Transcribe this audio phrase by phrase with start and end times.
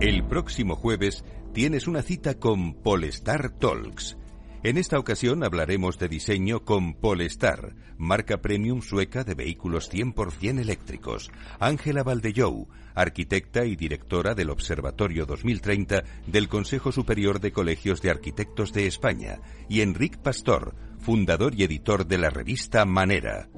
[0.00, 4.16] El próximo jueves tienes una cita con Polestar Talks.
[4.62, 11.32] En esta ocasión hablaremos de diseño con Polestar, marca premium sueca de vehículos 100% eléctricos.
[11.58, 18.72] Ángela Valdellou, arquitecta y directora del Observatorio 2030 del Consejo Superior de Colegios de Arquitectos
[18.72, 19.40] de España.
[19.68, 23.48] Y Enric Pastor, fundador y editor de la revista Manera.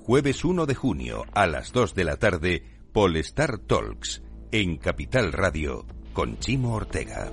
[0.00, 5.84] Jueves 1 de junio a las 2 de la tarde, Polestar Talks, en Capital Radio,
[6.12, 7.30] con Chimo Ortega.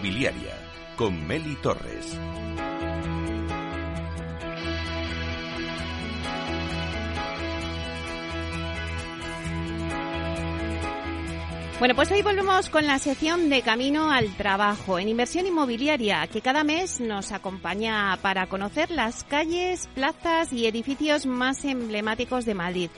[0.00, 0.56] Inmobiliaria
[0.96, 2.18] con Meli Torres.
[11.78, 16.40] Bueno, pues hoy volvemos con la sección de Camino al Trabajo en inversión inmobiliaria, que
[16.40, 22.90] cada mes nos acompaña para conocer las calles, plazas y edificios más emblemáticos de Madrid.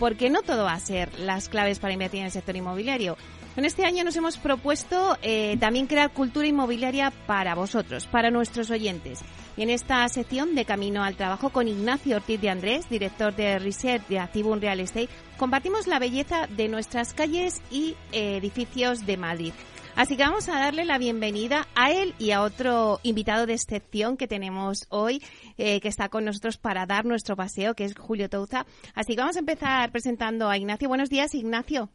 [0.00, 3.16] Porque no todo va a ser las claves para invertir en el sector inmobiliario.
[3.58, 8.70] En este año nos hemos propuesto eh, también crear cultura inmobiliaria para vosotros, para nuestros
[8.70, 9.18] oyentes.
[9.56, 13.58] Y en esta sección de Camino al Trabajo con Ignacio Ortiz de Andrés, director de
[13.58, 19.16] Research de Activum Real Estate, compartimos la belleza de nuestras calles y eh, edificios de
[19.16, 19.52] Madrid.
[19.96, 24.16] Así que vamos a darle la bienvenida a él y a otro invitado de excepción
[24.16, 25.20] que tenemos hoy,
[25.56, 28.66] eh, que está con nosotros para dar nuestro paseo, que es Julio Touza.
[28.94, 30.88] Así que vamos a empezar presentando a Ignacio.
[30.88, 31.90] Buenos días, Ignacio.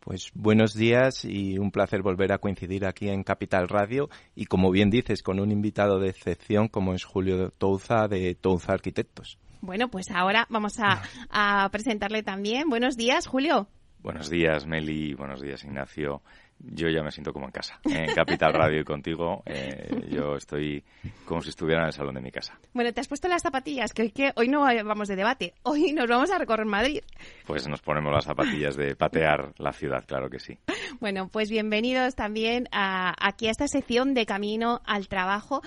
[0.00, 4.70] Pues buenos días y un placer volver a coincidir aquí en Capital Radio y como
[4.70, 9.38] bien dices, con un invitado de excepción como es Julio Touza de Touza Arquitectos.
[9.60, 12.68] Bueno, pues ahora vamos a, a presentarle también.
[12.68, 13.68] Buenos días, Julio.
[14.02, 15.12] Buenos días, Meli.
[15.12, 16.22] Buenos días, Ignacio
[16.62, 17.80] yo ya me siento como en casa.
[17.84, 20.84] En Capital Radio y contigo, eh, yo estoy
[21.24, 22.58] como si estuviera en el salón de mi casa.
[22.72, 25.92] Bueno, te has puesto las zapatillas, que hoy, que hoy no vamos de debate, hoy
[25.92, 27.02] nos vamos a recorrer Madrid.
[27.46, 30.58] Pues nos ponemos las zapatillas de patear la ciudad, claro que sí.
[31.00, 35.62] Bueno, pues bienvenidos también a, aquí a esta sección de Camino al Trabajo.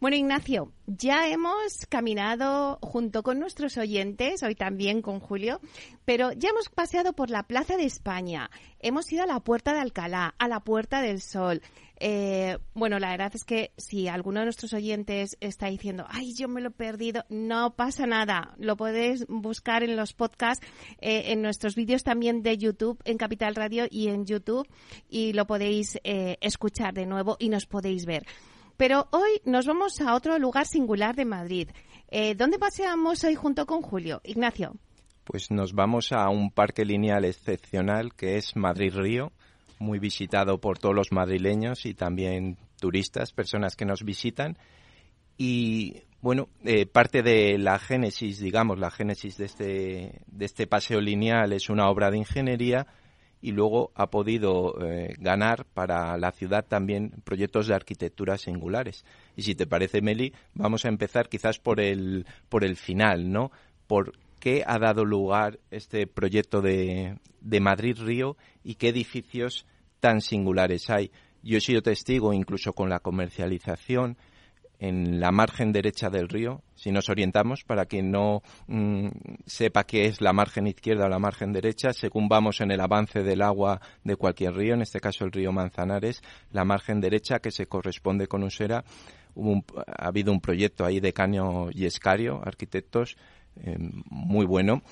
[0.00, 5.60] Bueno, Ignacio, ya hemos caminado junto con nuestros oyentes, hoy también con Julio,
[6.04, 8.48] pero ya hemos paseado por la Plaza de España,
[8.78, 11.62] hemos ido a la Puerta de Alcalá, a la Puerta del Sol.
[11.98, 16.46] Eh, bueno, la verdad es que si alguno de nuestros oyentes está diciendo, ay, yo
[16.46, 18.54] me lo he perdido, no pasa nada.
[18.56, 20.64] Lo podéis buscar en los podcasts,
[21.00, 24.68] eh, en nuestros vídeos también de YouTube, en Capital Radio y en YouTube,
[25.08, 28.24] y lo podéis eh, escuchar de nuevo y nos podéis ver.
[28.78, 31.68] Pero hoy nos vamos a otro lugar singular de Madrid.
[32.10, 34.20] Eh, ¿Dónde paseamos hoy junto con Julio?
[34.22, 34.76] Ignacio.
[35.24, 39.32] Pues nos vamos a un parque lineal excepcional que es Madrid Río,
[39.80, 44.56] muy visitado por todos los madrileños y también turistas, personas que nos visitan.
[45.36, 51.00] Y bueno, eh, parte de la génesis, digamos, la génesis de este, de este paseo
[51.00, 52.86] lineal es una obra de ingeniería
[53.40, 59.04] y luego ha podido eh, ganar para la ciudad también proyectos de arquitectura singulares.
[59.36, 63.50] Y si te parece, Meli, vamos a empezar quizás por el, por el final, ¿no?
[63.86, 69.66] ¿Por qué ha dado lugar este proyecto de, de Madrid-Río y qué edificios
[70.00, 71.10] tan singulares hay?
[71.42, 74.16] Yo he sido testigo incluso con la comercialización
[74.78, 79.08] en la margen derecha del río, si nos orientamos, para quien no mm,
[79.46, 83.22] sepa qué es la margen izquierda o la margen derecha, según vamos en el avance
[83.22, 86.22] del agua de cualquier río, en este caso el río Manzanares,
[86.52, 88.84] la margen derecha que se corresponde con Usera,
[89.36, 93.16] ha habido un proyecto ahí de Caño y Escario, arquitectos,
[93.64, 93.76] eh,
[94.10, 94.82] muy bueno,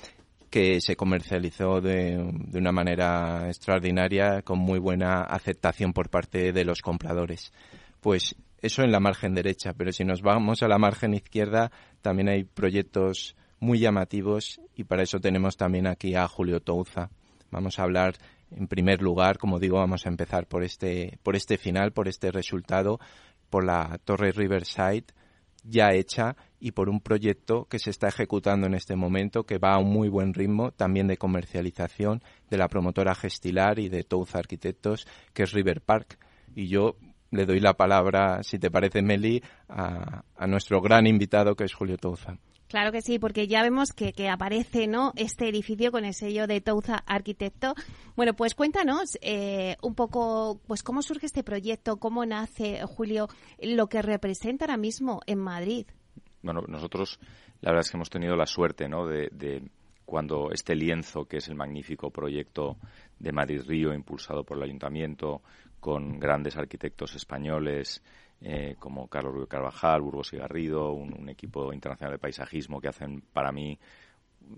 [0.50, 6.65] que se comercializó de, de, una manera extraordinaria, con muy buena aceptación por parte de
[6.65, 7.53] los compradores.
[8.00, 11.70] Pues eso en la margen derecha, pero si nos vamos a la margen izquierda,
[12.03, 17.11] también hay proyectos muy llamativos y para eso tenemos también aquí a Julio Touza.
[17.50, 18.14] Vamos a hablar
[18.50, 22.31] en primer lugar, como digo, vamos a empezar por este, por este final, por este
[22.31, 23.00] resultado,
[23.50, 25.06] por la Torre Riverside
[25.69, 29.75] ya hecha y por un proyecto que se está ejecutando en este momento que va
[29.75, 34.35] a un muy buen ritmo también de comercialización de la promotora Gestilar y de Touz
[34.35, 36.19] Arquitectos que es River Park
[36.55, 36.97] y yo
[37.31, 41.96] le doy la palabra, si te parece, Meli, a, nuestro gran invitado que es Julio
[41.96, 42.38] Touza.
[42.69, 45.12] Claro que sí, porque ya vemos que, aparece ¿no?
[45.14, 47.75] este edificio con el sello de Touza Arquitecto.
[48.17, 53.28] Bueno, pues cuéntanos eh, un poco pues cómo surge este proyecto, cómo nace, Julio,
[53.61, 55.87] lo que representa ahora mismo en Madrid.
[56.43, 57.20] Bueno, nosotros
[57.61, 59.06] la verdad es que hemos tenido la suerte ¿no?
[59.06, 59.62] de, de
[60.05, 62.76] cuando este lienzo, que es el magnífico proyecto
[63.19, 65.43] de Madrid Río, impulsado por el Ayuntamiento,
[65.87, 68.03] con grandes arquitectos españoles
[68.41, 73.23] eh, como Carlos Rubio Carvajal, Burgos y Garrido, un, equipo internacional de paisajismo que hacen
[73.33, 73.79] para mí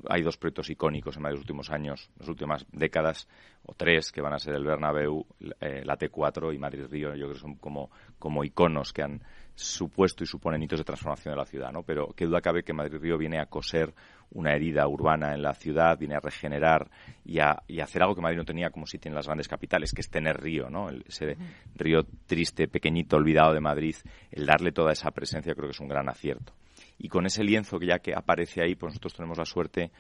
[0.09, 3.29] hay dos proyectos icónicos en los últimos años, las últimas décadas,
[3.67, 5.27] o tres, que van a ser el Bernabéu,
[5.61, 7.15] eh, la T4 y Madrid Río.
[7.15, 9.23] Yo creo que son como, como iconos que han
[9.59, 11.83] supuesto y suponen hitos de transformación de la ciudad, ¿no?
[11.83, 13.93] Pero qué duda cabe que Madrid Río viene a coser
[14.31, 16.91] una herida urbana en la ciudad, viene a regenerar
[17.25, 19.93] y a, y hacer algo que Madrid no tenía como si tiene las grandes capitales,
[19.93, 20.91] que es tener río, ¿no?
[20.91, 21.37] ese
[21.75, 23.97] río triste, pequeñito, olvidado de Madrid,
[24.31, 26.53] el darle toda esa presencia creo que es un gran acierto.
[26.99, 29.91] Y con ese lienzo que ya que aparece ahí, pues nosotros tenemos la suerte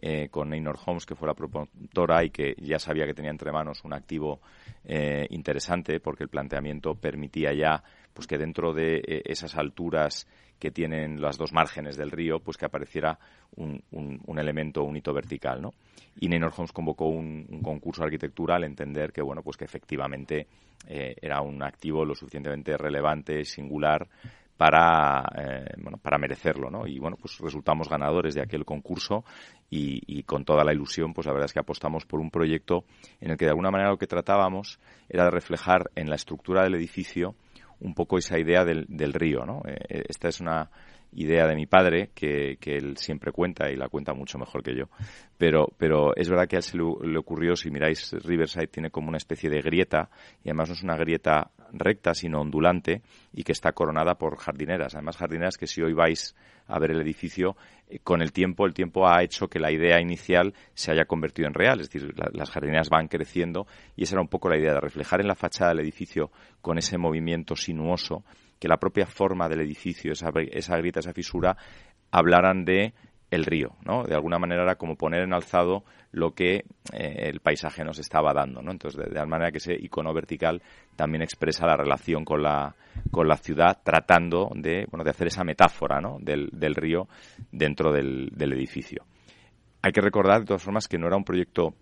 [0.00, 3.52] eh, con Neynor Holmes, que fue la promotora y que ya sabía que tenía entre
[3.52, 4.40] manos un activo
[4.84, 7.82] eh, interesante porque el planteamiento permitía ya
[8.14, 10.26] pues que dentro de eh, esas alturas
[10.58, 13.18] que tienen las dos márgenes del río, pues que apareciera
[13.56, 15.74] un, un, elemento, un hito vertical, ¿no?
[16.18, 20.46] Y Neynor Holmes convocó un, concurso de arquitectura al entender que, bueno, pues que efectivamente
[20.86, 24.06] era un activo lo suficientemente relevante, singular,
[24.56, 26.86] para, eh, bueno, para merecerlo, ¿no?
[26.86, 29.24] Y bueno, pues resultamos ganadores de aquel concurso
[29.68, 32.84] y, con toda la ilusión, pues la verdad es que apostamos por un proyecto
[33.20, 34.78] en el que de alguna manera lo que tratábamos
[35.08, 37.34] era de reflejar en la estructura del edificio
[37.80, 39.62] un poco esa idea del, del río, ¿no?
[39.66, 40.70] Eh, esta es una
[41.14, 44.74] idea de mi padre que, que, él siempre cuenta y la cuenta mucho mejor que
[44.74, 44.86] yo.
[45.38, 49.08] Pero, pero es verdad que a él se le, ocurrió, si miráis, Riverside tiene como
[49.08, 50.10] una especie de grieta
[50.42, 53.02] y además no es una grieta recta sino ondulante
[53.32, 54.94] y que está coronada por jardineras.
[54.94, 56.34] Además jardineras que si hoy vais
[56.66, 57.56] a ver el edificio,
[57.88, 61.48] eh, con el tiempo, el tiempo ha hecho que la idea inicial se haya convertido
[61.48, 61.80] en real.
[61.80, 65.20] Es decir, las jardineras van creciendo y esa era un poco la idea de reflejar
[65.20, 68.24] en la fachada del edificio con ese movimiento sinuoso
[68.64, 71.54] que la propia forma del edificio, esa, esa grieta, esa fisura,
[72.10, 72.94] hablaran de
[73.30, 74.04] el río, ¿no?
[74.04, 76.64] De alguna manera era como poner en alzado lo que
[76.94, 78.70] eh, el paisaje nos estaba dando, ¿no?
[78.70, 80.62] Entonces, de, de, manera que ese icono vertical
[80.96, 82.74] también expresa la relación con la,
[83.10, 86.16] con la ciudad, tratando de, bueno, de hacer esa metáfora, ¿no?
[86.18, 87.06] Del, río
[87.52, 89.04] dentro del, edificio.
[89.82, 91.74] Hay que recordar, de todas formas, que no era un proyecto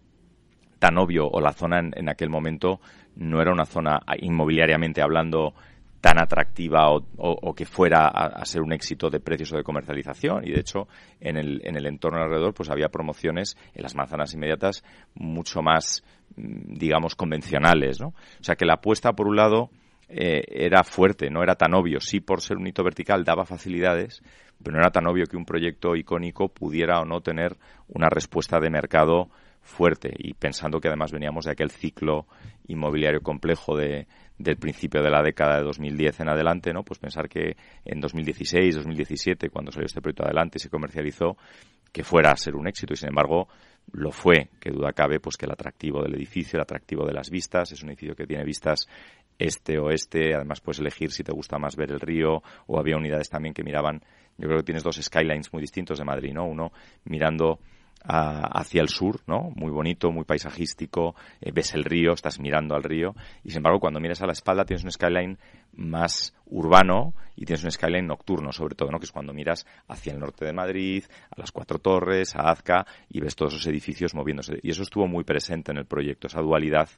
[0.80, 2.80] tan obvio, o la zona en aquel momento
[3.14, 5.54] no era una zona inmobiliariamente hablando
[6.02, 10.44] tan atractiva o, que fuera a, ser un éxito de precios o de comercialización.
[10.44, 10.88] Y de hecho,
[11.20, 14.82] en el, en el entorno alrededor, pues había promociones en las manzanas inmediatas
[15.14, 16.02] mucho más,
[16.34, 18.08] mm, digamos, convencionales, ¿no?
[18.08, 19.70] O sea que la apuesta, por un lado,
[20.08, 22.00] eh, era fuerte, no era tan obvio.
[22.00, 24.24] Sí, por ser un hito vertical daba facilidades,
[24.60, 27.56] pero no era tan obvio que un proyecto icónico pudiera o no tener
[27.86, 29.30] una respuesta de mercado
[29.62, 32.26] fuerte y pensando que además veníamos de aquel ciclo
[32.66, 34.06] inmobiliario complejo de,
[34.38, 36.82] del principio de la década de 2010 en adelante, ¿no?
[36.82, 41.36] Pues pensar que en 2016, 2017, cuando salió este proyecto adelante y se comercializó,
[41.92, 43.48] que fuera a ser un éxito y sin embargo
[43.92, 47.30] lo fue, que duda cabe, pues que el atractivo del edificio, el atractivo de las
[47.30, 48.88] vistas, es un edificio que tiene vistas
[49.38, 53.54] este-oeste, además puedes elegir si te gusta más ver el río o había unidades también
[53.54, 54.00] que miraban,
[54.38, 56.46] yo creo que tienes dos skylines muy distintos de Madrid, ¿no?
[56.46, 56.72] Uno
[57.04, 57.58] mirando
[58.04, 59.50] hacia el sur, ¿no?
[59.54, 63.80] Muy bonito, muy paisajístico, eh, ves el río, estás mirando al río, y sin embargo
[63.80, 65.38] cuando miras a la espalda tienes un skyline
[65.74, 68.98] más urbano y tienes un skyline nocturno, sobre todo, ¿no?
[68.98, 72.86] Que es cuando miras hacia el norte de Madrid, a las Cuatro Torres, a Azca,
[73.08, 74.58] y ves todos esos edificios moviéndose.
[74.62, 76.88] Y eso estuvo muy presente en el proyecto, esa dualidad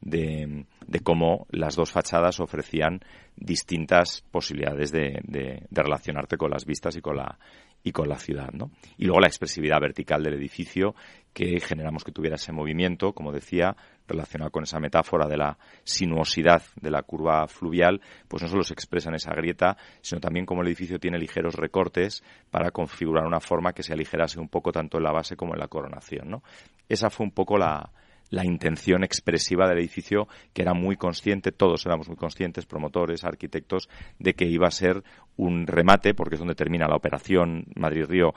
[0.00, 3.00] de, de cómo las dos fachadas ofrecían
[3.36, 7.38] distintas posibilidades de, de, de relacionarte con las vistas y con la
[7.82, 8.70] y con la ciudad, ¿no?
[8.96, 10.94] Y luego la expresividad vertical del edificio
[11.32, 13.76] que generamos que tuviera ese movimiento, como decía,
[14.08, 18.74] relacionado con esa metáfora de la sinuosidad de la curva fluvial, pues no solo se
[18.74, 23.40] expresa en esa grieta, sino también como el edificio tiene ligeros recortes para configurar una
[23.40, 26.42] forma que se aligerase un poco tanto en la base como en la coronación.
[26.88, 27.92] Esa fue un poco la,
[28.30, 33.88] la intención expresiva del edificio, que era muy consciente, todos éramos muy conscientes, promotores, arquitectos,
[34.18, 35.02] de que iba a ser
[35.36, 38.34] un remate, porque es donde termina la operación Madrid-Río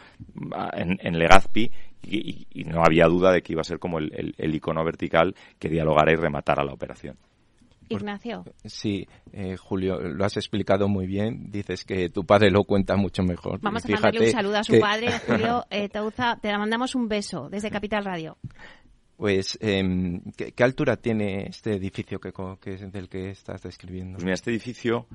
[0.73, 1.71] en, Legazpi,
[2.03, 6.11] y, no había duda de que iba a ser como el, icono vertical que dialogara
[6.11, 7.17] y rematara la operación.
[7.89, 8.45] Ignacio.
[8.63, 11.51] Sí, eh, Julio, lo has explicado muy bien.
[11.51, 13.59] Dices que tu padre lo cuenta mucho mejor.
[13.61, 16.37] Vamos a mandarle un saludo a su padre, Julio eh, Tauza.
[16.41, 18.37] Te mandamos un beso desde Capital Radio.
[19.21, 24.13] Pues, em, ¿qué, altura tiene este edificio que, que, del que estás describiendo?
[24.13, 25.05] Pues mira, este edificio,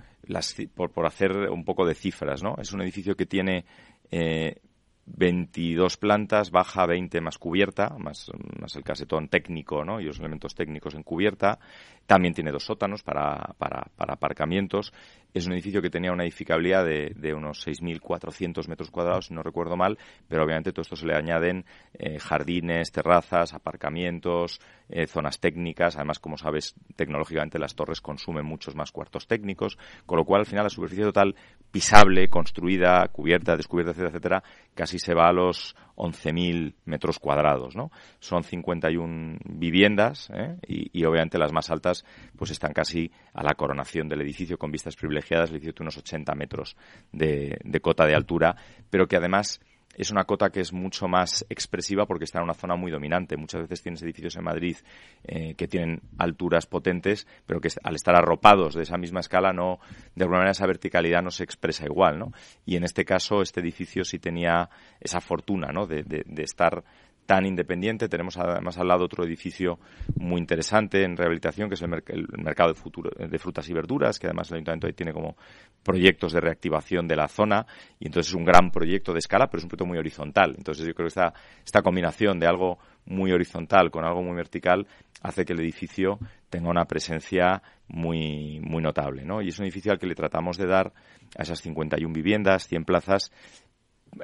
[0.77, 2.55] por, por, hacer un poco de cifras, ¿no?
[2.57, 3.65] Es un edificio que tiene
[4.13, 4.61] eh,
[5.07, 8.31] 22 plantas, baja 20 más cubierta, más,
[8.75, 10.01] el casetón técnico ¿no?
[10.01, 11.59] y los elementos técnicos en cubierta.
[12.07, 14.93] También tiene dos sótanos para, para, para aparcamientos.
[15.35, 19.43] Es un edificio que tenía una edificabilidad de, de unos 6.400 metros cuadrados, si no
[19.43, 19.99] recuerdo mal,
[20.29, 25.97] pero obviamente todo esto se le añaden eh, jardines, terrazas, aparcamientos, eh, zonas técnicas.
[25.97, 30.47] Además, como sabes, tecnológicamente las torres consumen muchos más cuartos técnicos, con lo cual al
[30.47, 31.35] final la superficie total
[31.71, 34.43] pisable, construida, cubierta, descubierta, etcétera, etcétera,
[34.75, 37.91] casi se va a los 11.000 metros cuadrados, ¿no?
[38.19, 40.57] Son 51 viviendas ¿eh?
[40.67, 42.05] y, obviamente las más altas
[42.37, 45.99] pues están casi a la coronación del edificio con vistas privilegiadas, el edificio tiene unos
[45.99, 46.77] 80 metros
[47.13, 48.57] de cota de altura,
[48.91, 49.61] pero que además
[49.97, 53.37] es una cota que es mucho más expresiva porque está en una zona muy dominante.
[53.37, 54.77] Muchas veces tienes edificios en Madrid
[55.25, 59.81] eh, que tienen alturas potentes, pero que al estar arropados de esa misma escala, no,
[60.15, 62.33] de alguna manera esa verticalidad no se expresa igual, ¿no?
[62.67, 64.69] Y en este caso, este edificio sí tenía
[65.01, 65.87] esa fortuna, ¿no?
[65.87, 66.85] de, de estar
[67.27, 68.09] tan independiente.
[68.09, 69.79] Tenemos además al lado otro edificio
[70.17, 71.91] muy interesante en rehabilitación, que es el,
[72.39, 75.37] mercado de, futuro, de, frutas y verduras, que además el ayuntamiento ahí tiene como
[75.83, 77.67] proyectos de reactivación de la zona,
[77.99, 80.55] y entonces es un gran proyecto de escala, pero es un proyecto muy horizontal.
[80.57, 81.21] Entonces yo creo que
[81.65, 84.87] esta, combinación de algo muy horizontal con algo muy vertical
[85.23, 86.19] hace que el edificio
[86.49, 89.43] tenga una presencia muy, muy notable, ¿no?
[89.43, 90.93] Y es un edificio al que le tratamos de dar
[91.39, 93.31] a esas 51 viviendas, 100 plazas,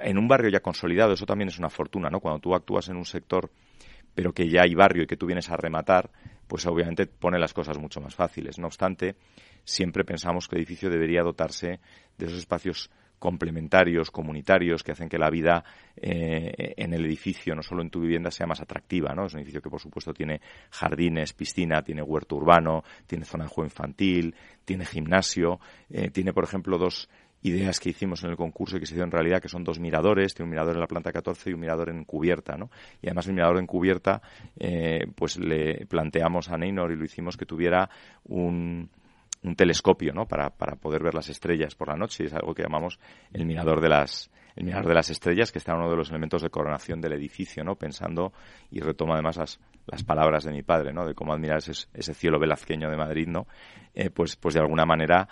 [0.01, 2.21] en un barrio ya consolidado, eso también es una fortuna, ¿no?
[2.21, 3.51] Cuando tú actúas en un sector
[4.15, 6.11] pero que ya hay barrio y que tú vienes a rematar,
[6.47, 8.59] pues obviamente pone las cosas mucho más fáciles.
[8.59, 9.17] No obstante,
[9.65, 11.81] siempre pensamos que el edificio debería dotarse
[12.19, 15.63] de esos espacios complementarios, comunitarios, que hacen que la vida
[15.97, 19.15] eh, en el edificio, no solo en tu vivienda, sea más atractiva.
[19.15, 19.27] ¿no?
[19.27, 23.51] Es un edificio que, por supuesto, tiene jardines, piscina, tiene huerto urbano, tiene zona de
[23.51, 24.35] juego infantil,
[24.65, 27.09] tiene gimnasio, eh, tiene, por ejemplo, dos
[27.43, 29.79] ideas que hicimos en el concurso y que se dio en realidad, que son dos
[29.79, 32.71] miradores, tiene un mirador en la planta 14 y un mirador en cubierta, ¿no?
[33.01, 34.23] Y además el mirador en cubierta,
[34.59, 37.91] eh, pues le planteamos a Neynor y lo hicimos que tuviera
[38.25, 38.89] un,
[39.43, 40.27] un telescopio, ¿no?
[40.27, 42.99] Para, para poder ver las estrellas por la noche y es algo que llamamos
[43.33, 46.43] el mirador de las el mirador de las estrellas, que está uno de los elementos
[46.43, 47.77] de coronación del edificio, ¿no?
[47.77, 48.33] Pensando,
[48.71, 51.07] y retomo además las, las palabras de mi padre, ¿no?
[51.07, 53.47] De cómo admirar ese, ese cielo velazqueño de Madrid, ¿no?
[53.95, 55.29] Eh, pues, pues de alguna manera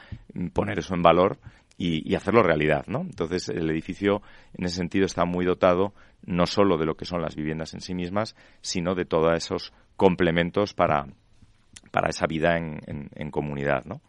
[0.53, 1.39] poner eso en valor
[1.83, 3.01] y, hacerlo realidad, ¿no?
[3.01, 4.21] Entonces el edificio
[4.53, 5.95] en ese sentido está muy dotado
[6.27, 9.73] no solo de lo que son las viviendas en sí mismas, sino de todos esos
[9.97, 11.07] complementos para,
[11.91, 14.03] para esa vida en, en, comunidad, ¿no?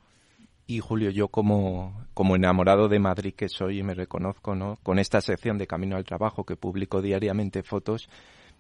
[0.68, 4.78] Y Julio, yo como, como enamorado de Madrid que soy y me reconozco, ¿no?
[4.84, 8.10] Con esta sección de Camino al Trabajo que publico diariamente fotos,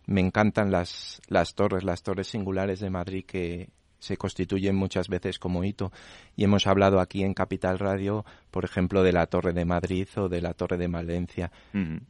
[0.06, 3.68] me encantan las, las torres, las torres singulares de Madrid que,
[4.02, 5.92] se constituyen muchas veces como hito.
[6.36, 10.28] Y hemos hablado aquí en Capital Radio, por ejemplo, de la Torre de Madrid o
[10.28, 11.52] de la Torre de Valencia.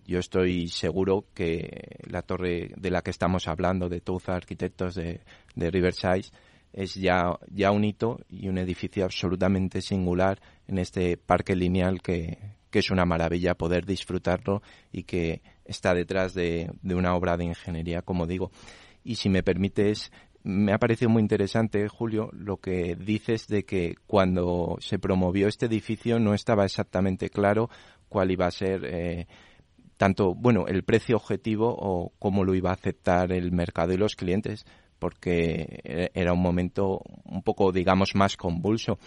[0.08, 5.20] Yo estoy seguro que la torre de la que estamos hablando, de Touza Arquitectos de,
[5.56, 6.32] de Riverside,
[6.72, 12.38] es ya, ya un hito y un edificio absolutamente singular en este parque lineal que,
[12.70, 14.62] que es una maravilla poder disfrutarlo
[14.94, 18.50] y que está detrás de, de una obra de ingeniería, como digo.
[19.04, 20.12] Y si me permites,
[20.44, 25.68] me ha parecido muy interesante, Julio, lo que dices de que cuando se promovió este
[25.68, 27.70] edificio no estaba exactamente claro
[28.10, 29.28] cuál iba a ser eh,
[29.98, 34.16] tanto, bueno, el precio objetivo o cómo lo iba a aceptar el mercado y los
[34.16, 34.66] clientes
[35.01, 39.00] porque e-, era un momento un poco, digamos, más convulso.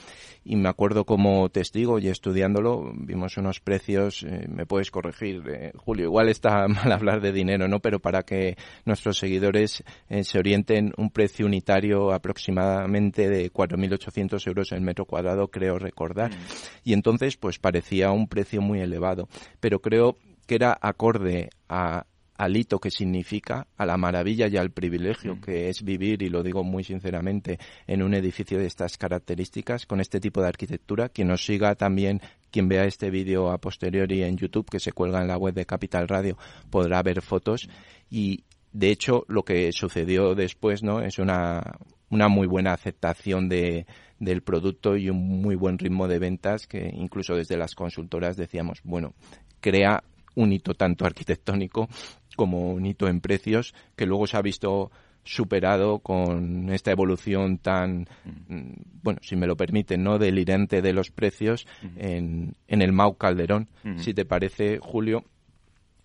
[0.44, 5.72] Y me acuerdo como testigo y estudiándolo, vimos unos precios, eh, me puedes corregir, eh,
[5.76, 7.78] Julio, igual está mal hablar de dinero, ¿no?
[7.78, 14.72] Pero para que nuestros seguidores eh, se orienten, un precio unitario aproximadamente de 4.800 euros
[14.72, 16.32] el metro cuadrado, creo recordar.
[16.32, 16.34] Mm.
[16.82, 19.28] Y entonces, pues parecía un precio muy elevado.
[19.60, 22.06] Pero creo que era acorde a,
[22.36, 25.40] al hito que significa, a la maravilla y al privilegio mm.
[25.40, 30.00] que es vivir, y lo digo muy sinceramente, en un edificio de estas características, con
[30.00, 31.08] este tipo de arquitectura.
[31.08, 35.20] Quien nos siga también, quien vea este vídeo a posteriori en YouTube, que se cuelga
[35.20, 36.36] en la web de Capital Radio,
[36.70, 37.68] podrá ver fotos.
[38.10, 41.00] Y de hecho, lo que sucedió después, ¿no?
[41.00, 41.62] Es una,
[42.10, 43.86] una muy buena aceptación de,
[44.18, 48.80] del producto y un muy buen ritmo de ventas que incluso desde las consultoras decíamos,
[48.82, 49.14] bueno,
[49.60, 50.02] crea
[50.36, 51.88] un hito tanto arquitectónico
[52.36, 54.90] como un hito en precios que luego se ha visto
[55.24, 58.06] superado con esta evolución tan,
[58.48, 58.72] mm,
[59.02, 60.18] bueno, si me lo permiten, ¿no?
[60.18, 63.68] delirante de los precios en, en el Mau Calderón.
[63.96, 65.24] Si te parece, Julio,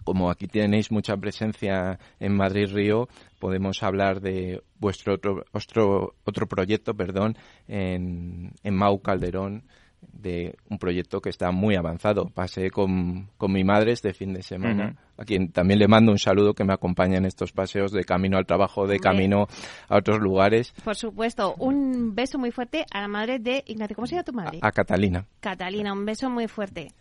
[0.04, 3.10] como aquí tenéis mucha presencia en Madrid Río,
[3.40, 9.64] podemos hablar de vuestro otro, otro, otro proyecto, perdón, en, en Mau Calderón,
[10.02, 12.30] de un proyecto que está muy avanzado.
[12.30, 16.20] Pasé con, con mi madre este fin de semana, a quien también le mando un
[16.20, 19.48] saludo que me acompaña en estos paseos de camino al trabajo, de camino
[19.88, 20.74] a otros lugares.
[20.84, 23.96] Por supuesto, un beso muy fuerte a la madre de Ignacio.
[23.96, 24.60] ¿Cómo se llama tu madre?
[24.62, 25.26] A, Catalina.
[25.40, 26.92] Catalina, un beso muy fuerte.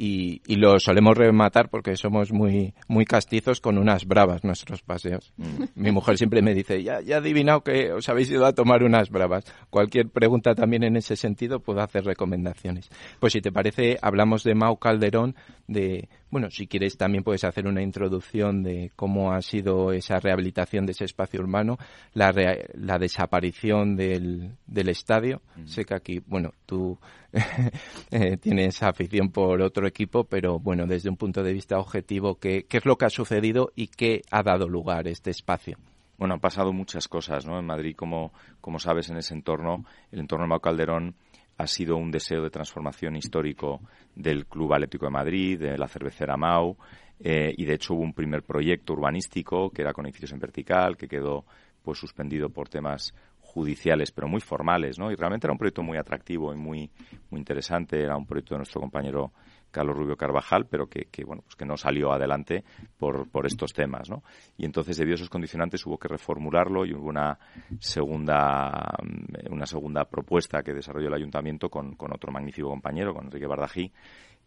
[0.00, 5.32] Y, y, lo solemos rematar porque somos muy muy castizos con unas bravas nuestros paseos.
[5.36, 5.64] Mm.
[5.74, 8.84] Mi mujer siempre me dice, ya, ya he adivinado que os habéis ido a tomar
[8.84, 9.44] unas bravas.
[9.70, 12.88] Cualquier pregunta también en ese sentido puedo hacer recomendaciones.
[13.18, 15.34] Pues si te parece, hablamos de Mau Calderón,
[15.66, 20.86] de, bueno, si quieres también puedes hacer una introducción de cómo ha sido esa rehabilitación
[20.86, 21.76] de ese espacio urbano,
[22.14, 22.32] la,
[22.74, 25.42] la desaparición del, del estadio.
[25.56, 25.66] Mm.
[25.66, 26.98] Sé que aquí, bueno, tú
[28.10, 32.64] eh, tienes afición por otro equipo, pero bueno, desde un punto de vista objetivo, ¿qué,
[32.68, 35.78] qué es lo que ha sucedido y qué ha dado lugar este espacio?
[36.16, 37.58] Bueno, han pasado muchas cosas, ¿no?
[37.58, 41.14] En Madrid, como, como sabes, en ese entorno, el entorno de Mau Calderón
[41.58, 43.80] ha sido un deseo de transformación histórico
[44.14, 46.76] del Club Atlético de Madrid, de la cervecera Mau,
[47.20, 50.96] eh, y de hecho hubo un primer proyecto urbanístico que era con edificios en vertical,
[50.96, 51.44] que quedó
[51.82, 53.12] pues suspendido por temas
[53.58, 55.10] judiciales, pero muy formales, ¿no?
[55.10, 56.88] Y realmente era un proyecto muy atractivo y muy,
[57.30, 58.00] muy interesante.
[58.00, 59.32] Era un proyecto de nuestro compañero
[59.72, 62.62] Carlos Rubio Carvajal, pero que, bueno, pues que no salió adelante
[62.96, 64.22] por, por estos temas, ¿no?
[64.56, 67.36] Y entonces, debido a esos condicionantes, hubo que reformularlo y hubo una
[67.80, 73.24] segunda, mm, una segunda propuesta que desarrolló el ayuntamiento con, con otro magnífico compañero, con
[73.24, 73.92] Enrique Bardají,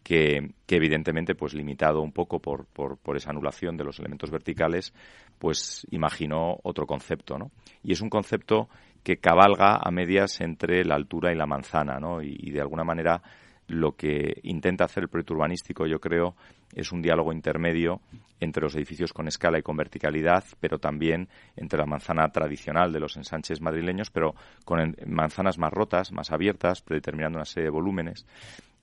[0.02, 4.30] que, que, evidentemente, pues limitado un poco por, por, por, esa anulación de los elementos
[4.30, 4.92] verticales,
[5.38, 7.50] pues imaginó otro concepto, ¿no?
[7.82, 8.68] Y es un concepto
[9.02, 12.22] que cabalga a medias entre la altura y la manzana, ¿no?
[12.22, 13.22] Y, de alguna manera
[13.68, 16.34] lo que intenta hacer el proyecto urbanístico, yo creo,
[16.74, 18.00] es un diálogo intermedio
[18.38, 23.00] entre los edificios con escala y con verticalidad, pero también entre la manzana tradicional de
[23.00, 24.34] los ensanches madrileños, pero
[24.64, 28.26] con manzanas más rotas, más abiertas, predeterminando una serie de volúmenes.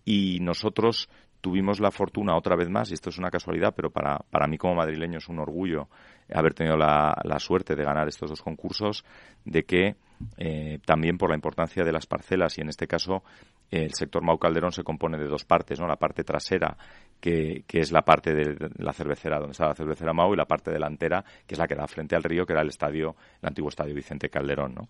[0.06, 1.10] Y nosotros
[1.42, 4.58] tuvimos la fortuna otra vez más, y esto es una casualidad, pero para, para mí
[4.58, 5.88] como madrileño es un orgullo
[6.34, 9.04] haber tenido la, la suerte de ganar estos dos concursos,
[9.46, 9.96] de que
[10.38, 13.24] eh, también por la importancia de las parcelas y en este caso
[13.72, 15.88] el sector Mau Calderón se compone de dos partes, ¿no?
[15.88, 16.76] La parte trasera,
[17.20, 20.46] que, que, es la parte de la cervecera, donde está la cervecera Mau, y la
[20.46, 23.50] parte delantera, que es la que da frente al río, que era el estadio, el
[23.50, 24.90] antiguo estadio Vicente Calderón, ¿no?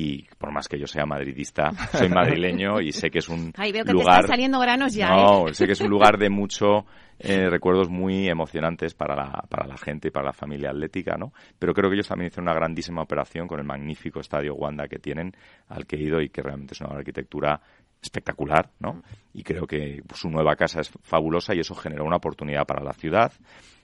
[0.00, 3.72] Y por más que yo sea madridista, soy madrileño y sé que es un Ay,
[3.72, 4.06] veo que lugar...
[4.06, 5.54] Te están saliendo granos ya, No, ¿eh?
[5.54, 6.86] sé que es un lugar de mucho
[7.18, 11.32] eh, recuerdos muy emocionantes para la, para la gente y para la familia atlética, ¿no?
[11.58, 15.00] Pero creo que ellos también hicieron una grandísima operación con el magnífico estadio Wanda que
[15.00, 15.34] tienen,
[15.68, 17.60] al que he ido y que realmente es una arquitectura
[18.00, 19.02] espectacular, ¿no?
[19.34, 22.92] Y creo que su nueva casa es fabulosa y eso generó una oportunidad para la
[22.92, 23.32] ciudad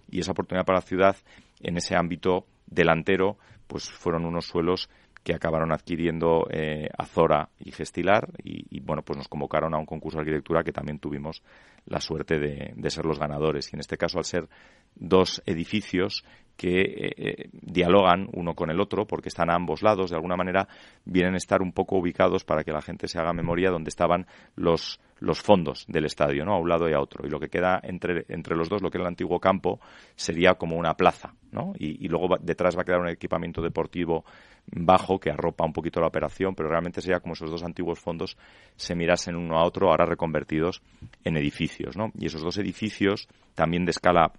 [0.08, 1.16] y esa oportunidad para la ciudad
[1.60, 4.88] en ese ámbito delantero pues fueron unos suelos
[5.24, 10.18] que acabaron adquiriendo eh, Azora y Gestilar y, bueno, pues nos convocaron a un concurso
[10.18, 11.42] de arquitectura que también tuvimos
[11.86, 13.72] la suerte de ser los ganadores.
[13.72, 14.48] Y en este caso, al ser
[14.94, 16.24] dos edificios
[16.56, 20.36] que eh, eh, dialogan uno con el otro porque están a ambos lados, de alguna
[20.36, 20.68] manera
[21.04, 24.26] vienen a estar un poco ubicados para que la gente se haga memoria donde estaban
[24.54, 26.54] los, los fondos del estadio, ¿no?
[26.54, 27.26] A un lado y a otro.
[27.26, 29.80] Y lo que queda entre, entre los dos, lo que era el antiguo campo,
[30.14, 31.72] sería como una plaza, ¿no?
[31.78, 34.24] Y, y luego detrás va a quedar un equipamiento deportivo
[34.66, 38.36] bajo que arropa un poquito la operación, pero realmente sería como esos dos antiguos fondos
[38.76, 40.82] se mirasen uno a otro, ahora reconvertidos
[41.24, 42.10] en edificios, ¿no?
[42.18, 44.32] Y esos dos edificios, también de escala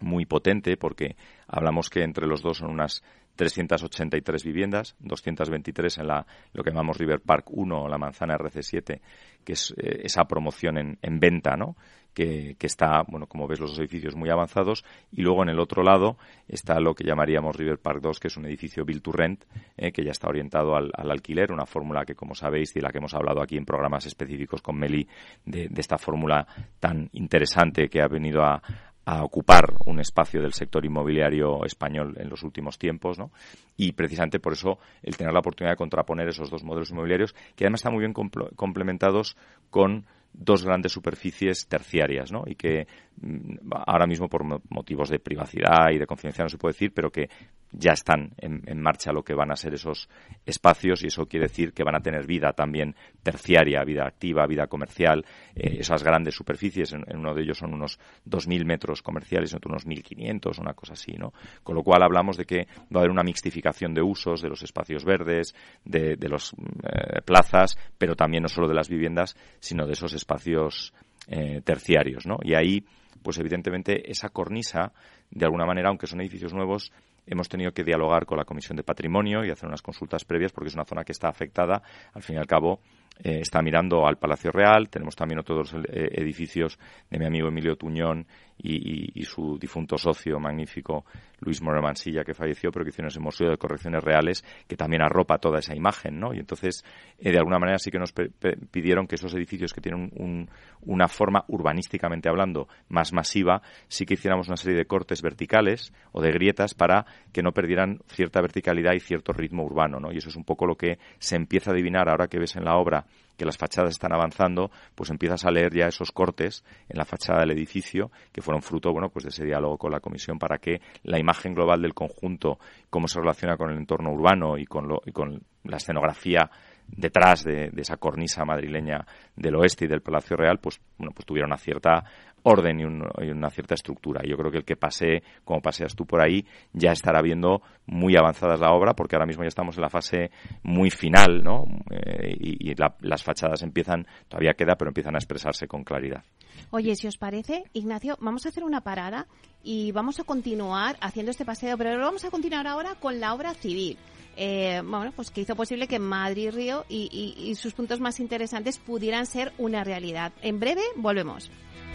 [0.00, 3.02] muy potente porque hablamos que entre los dos son unas
[3.36, 9.00] 383 viviendas, 223 en la, lo que llamamos River Park 1 o la manzana RC7,
[9.44, 11.76] que es eh, esa promoción en, en venta, ¿no?
[12.14, 14.86] Que, que, está, bueno, como ves, los dos edificios muy avanzados.
[15.12, 16.16] Y luego en el otro lado
[16.48, 19.44] está lo que llamaríamos River Park 2, que es un edificio build to rent,
[19.76, 22.88] eh, que ya está orientado al, al, alquiler, una fórmula que, como sabéis, de la
[22.88, 25.06] que hemos hablado aquí en programas específicos con Meli,
[25.44, 26.46] de, de esta fórmula
[26.80, 28.62] tan interesante que ha venido a,
[29.06, 33.30] a ocupar un espacio del sector inmobiliario español en los últimos tiempos, ¿no?
[33.76, 37.64] Y precisamente por eso el tener la oportunidad de contraponer esos dos modelos inmobiliarios, que
[37.64, 39.36] además están muy bien complementados
[39.70, 42.42] con dos grandes superficies terciarias, ¿no?
[42.46, 42.88] Y que
[43.20, 47.10] mm, ahora mismo por motivos de privacidad y de confidencialidad no se puede decir, pero
[47.10, 47.30] que
[47.78, 50.08] ya están en, marcha lo que van a ser esos
[50.44, 54.66] espacios y eso quiere decir que van a tener vida también terciaria, vida activa, vida
[54.66, 59.58] comercial, eh, esas grandes superficies, en, uno de ellos son unos 2.000 metros comerciales, en
[59.58, 61.32] otro unos 1.500, una cosa así, ¿no?
[61.62, 64.62] Con lo cual hablamos de que va a haber una mixtificación de usos de los
[64.62, 69.86] espacios verdes, de, de las eh, plazas, pero también no solo de las viviendas, sino
[69.86, 70.94] de esos espacios
[71.28, 72.38] eh, terciarios, ¿no?
[72.42, 72.84] Y ahí,
[73.20, 74.92] pues evidentemente, esa cornisa,
[75.28, 76.92] de alguna manera, aunque son edificios nuevos,
[77.26, 80.68] hemos tenido que dialogar con la Comisión de Patrimonio y hacer unas consultas previas porque
[80.68, 81.82] es una zona que está afectada,
[82.14, 82.80] al fin y al cabo,
[83.22, 86.78] eh, está mirando al Palacio Real, tenemos también otros eh, edificios
[87.10, 88.26] de mi amigo Emilio Tuñón
[88.58, 91.04] y, su difunto socio magnífico
[91.40, 95.02] Luis Moreno Mansilla que falleció, pero que hicieron ese Museo de Correcciones Reales que también
[95.02, 96.32] arropa toda esa imagen, ¿no?
[96.32, 96.84] Y entonces,
[97.18, 100.48] eh, de alguna manera sí que nos pidieron que esos edificios que tienen
[100.82, 106.22] una forma urbanísticamente hablando más masiva, sí que hiciéramos una serie de cortes verticales o
[106.22, 110.12] de grietas para que no perdieran cierta verticalidad y cierto ritmo urbano, ¿no?
[110.12, 112.64] Y eso es un poco lo que se empieza a adivinar ahora que ves en
[112.64, 113.04] la obra
[113.36, 117.40] que las fachadas están avanzando, pues empiezas a leer ya esos cortes en la fachada
[117.40, 120.80] del edificio que fueron fruto, bueno, pues de ese diálogo con la comisión para que
[121.02, 122.58] la imagen global del conjunto,
[122.90, 126.50] cómo se relaciona con el entorno urbano y con, lo, y con la escenografía
[126.88, 131.46] detrás de, esa cornisa madrileña del oeste y del Palacio Real, pues bueno, pues tuviera
[131.46, 132.04] una cierta
[132.46, 134.22] orden y, una cierta estructura.
[134.24, 138.16] Yo creo que el que pase, como paseas tú por ahí, ya estará viendo muy
[138.16, 140.30] avanzada la obra, porque ahora mismo ya estamos en la fase
[140.62, 141.64] muy final, ¿no?
[141.90, 146.22] Eh, y, las fachadas empiezan, todavía queda, pero empiezan a expresarse con claridad.
[146.70, 149.26] Oye, si os parece, Ignacio, vamos a hacer una parada
[149.64, 153.54] y vamos a continuar haciendo este paseo, pero vamos a continuar ahora con la obra
[153.54, 153.98] civil.
[154.36, 159.26] Eh, bueno, pues que hizo posible que Madrid Río y sus puntos más interesantes pudieran
[159.26, 160.32] ser una realidad.
[160.42, 161.50] En breve volvemos.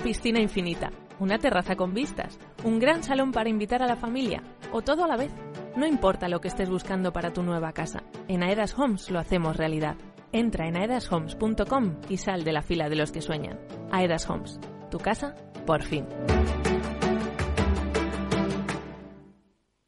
[0.00, 4.82] piscina infinita, una terraza con vistas, un gran salón para invitar a la familia o
[4.82, 5.30] todo a la vez.
[5.76, 9.56] No importa lo que estés buscando para tu nueva casa, en Aedas Homes lo hacemos
[9.56, 9.96] realidad.
[10.32, 13.58] Entra en aedashomes.com y sal de la fila de los que sueñan.
[13.90, 14.58] Aedas Homes,
[14.90, 15.34] tu casa,
[15.66, 16.06] por fin.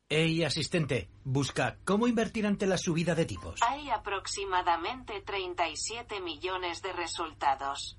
[0.08, 3.60] Hey, asistente, busca cómo invertir ante la subida de tipos.
[3.62, 7.98] Hay aproximadamente 37 millones de resultados.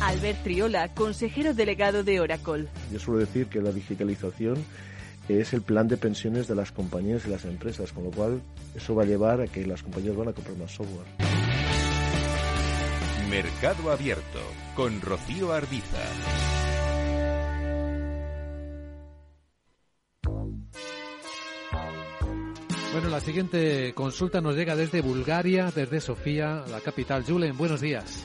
[0.00, 2.66] Albert Triola, consejero delegado de Oracle.
[2.92, 4.56] Yo suelo decir que la digitalización
[5.28, 8.42] es el plan de pensiones de las compañías y las empresas, con lo cual
[8.74, 11.06] eso va a llevar a que las compañías van a comprar más software.
[13.30, 14.40] Mercado Abierto
[14.74, 15.98] con Rocío Arbiza.
[22.92, 27.24] Bueno, la siguiente consulta nos llega desde Bulgaria, desde Sofía, la capital.
[27.24, 28.24] Julen, buenos días.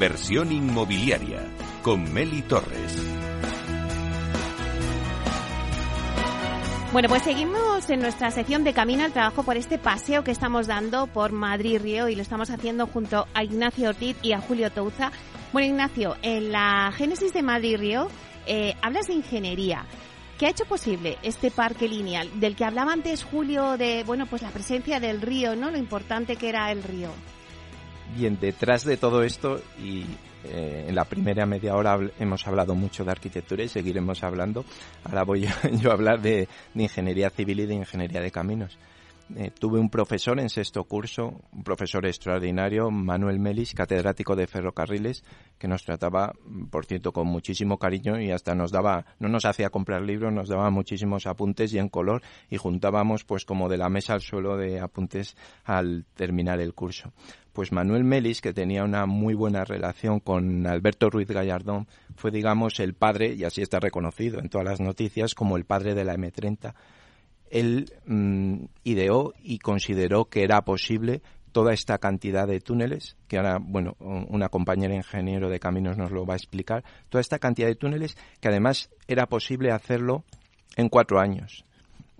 [0.00, 1.46] Inversión inmobiliaria
[1.82, 3.06] con Meli Torres.
[6.90, 10.66] Bueno, pues seguimos en nuestra sección de Camino al Trabajo por este paseo que estamos
[10.66, 15.12] dando por Madrid-Río y lo estamos haciendo junto a Ignacio Ortiz y a Julio Touza.
[15.52, 18.08] Bueno, Ignacio, en la génesis de Madrid-Río
[18.46, 19.84] eh, hablas de ingeniería.
[20.38, 24.40] ¿Qué ha hecho posible este parque lineal del que hablaba antes Julio de, bueno, pues
[24.40, 25.70] la presencia del río, ¿no?
[25.70, 27.10] Lo importante que era el río.
[28.16, 30.04] Bien, detrás de todo esto, y
[30.44, 34.64] eh, en la primera media hora hemos hablado mucho de arquitectura y seguiremos hablando,
[35.04, 35.46] ahora voy
[35.80, 38.78] yo, a hablar de, ingeniería civil y de ingeniería de caminos.
[39.36, 45.24] Eh, tuve un profesor en sexto curso, un profesor extraordinario, Manuel Melis, catedrático de ferrocarriles,
[45.58, 46.32] que nos trataba,
[46.70, 50.48] por cierto, con muchísimo cariño y hasta nos daba, no nos hacía comprar libros, nos
[50.48, 54.56] daba muchísimos apuntes y en color y juntábamos pues como de la mesa al suelo
[54.56, 57.12] de apuntes al terminar el curso
[57.52, 62.78] pues Manuel Melis, que tenía una muy buena relación con Alberto Ruiz Gallardón, fue, digamos,
[62.80, 66.14] el padre, y así está reconocido en todas las noticias, como el padre de la
[66.14, 66.74] M30.
[67.50, 73.58] Él mm, ideó y consideró que era posible toda esta cantidad de túneles, que ahora,
[73.60, 77.74] bueno, una compañera ingeniero de caminos nos lo va a explicar, toda esta cantidad de
[77.74, 80.24] túneles que además era posible hacerlo
[80.76, 81.64] en cuatro años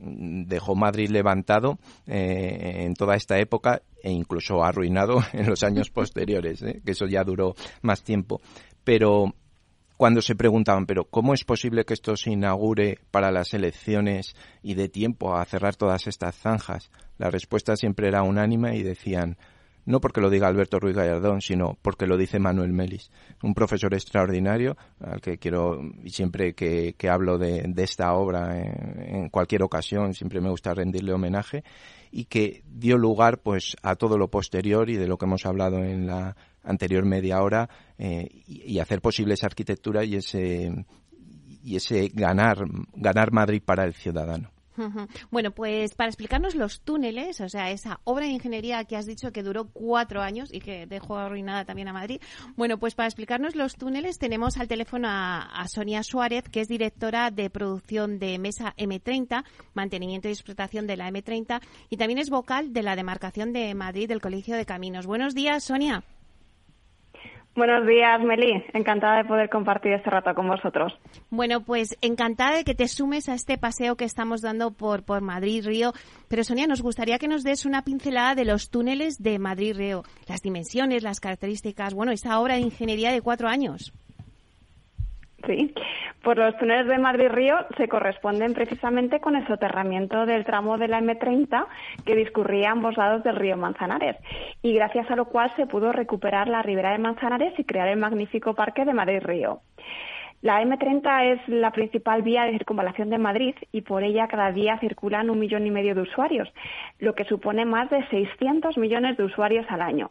[0.00, 6.62] dejó Madrid levantado eh, en toda esta época e incluso arruinado en los años posteriores,
[6.62, 6.80] ¿eh?
[6.84, 8.40] que eso ya duró más tiempo.
[8.82, 9.34] Pero
[10.00, 14.72] cuando se preguntaban, pero ¿cómo es posible que esto se inaugure para las elecciones y
[14.72, 16.90] de tiempo a cerrar todas estas zanjas?
[17.18, 19.36] La respuesta siempre era unánime y decían,
[19.84, 23.10] no porque lo diga Alberto Ruiz Gallardón, sino porque lo dice Manuel Melis,
[23.42, 29.62] un profesor extraordinario al que quiero, y siempre que, hablo de, esta obra en, cualquier
[29.62, 31.64] ocasión, siempre me gusta rendirle homenaje,
[32.10, 35.78] y que dio lugar pues a todo lo posterior y de lo que hemos hablado
[35.78, 40.84] en la anterior media hora, eh, y, hacer posible esa arquitectura y ese,
[41.62, 42.58] y ese ganar,
[42.94, 44.50] ganar Madrid para el ciudadano.
[45.30, 49.32] Bueno, pues para explicarnos los túneles, o sea, esa obra de ingeniería que has dicho
[49.32, 52.20] que duró cuatro años y que dejó arruinada también a Madrid.
[52.56, 57.30] Bueno, pues para explicarnos los túneles tenemos al teléfono a, Sonia Suárez, que es directora
[57.30, 62.72] de producción de Mesa M30, mantenimiento y explotación de la M30, y también es vocal
[62.72, 65.06] de la demarcación de Madrid del Colegio de Caminos.
[65.06, 66.02] Buenos días, Sonia.
[67.60, 68.64] Buenos días, Meli.
[68.72, 70.98] Encantada de poder compartir este rato con vosotros.
[71.28, 75.20] Bueno, pues encantada de que te sumes a este paseo que estamos dando por, por
[75.20, 75.92] Madrid-Río.
[76.26, 80.40] Pero Sonia, nos gustaría que nos des una pincelada de los túneles de Madrid-Río, las
[80.40, 83.92] dimensiones, las características, bueno, esa obra de ingeniería de cuatro años.
[85.46, 85.72] Sí,
[86.22, 91.00] pues los túneles de Madrid-Río se corresponden precisamente con el soterramiento del tramo de la
[91.00, 91.66] M30
[92.04, 94.16] que discurría a ambos lados del río Manzanares
[94.60, 97.98] y gracias a lo cual se pudo recuperar la ribera de Manzanares y crear el
[97.98, 99.60] magnífico parque de Madrid-Río.
[100.42, 104.78] La M30 es la principal vía de circunvalación de Madrid y por ella cada día
[104.78, 106.48] circulan un millón y medio de usuarios,
[106.98, 110.10] lo que supone más de 600 millones de usuarios al año.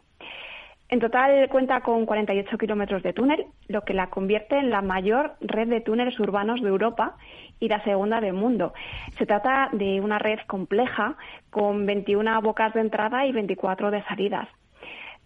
[0.90, 5.34] En total cuenta con 48 kilómetros de túnel, lo que la convierte en la mayor
[5.40, 7.16] red de túneles urbanos de Europa
[7.60, 8.72] y la segunda del mundo.
[9.16, 11.14] Se trata de una red compleja
[11.50, 14.48] con 21 bocas de entrada y 24 de salidas.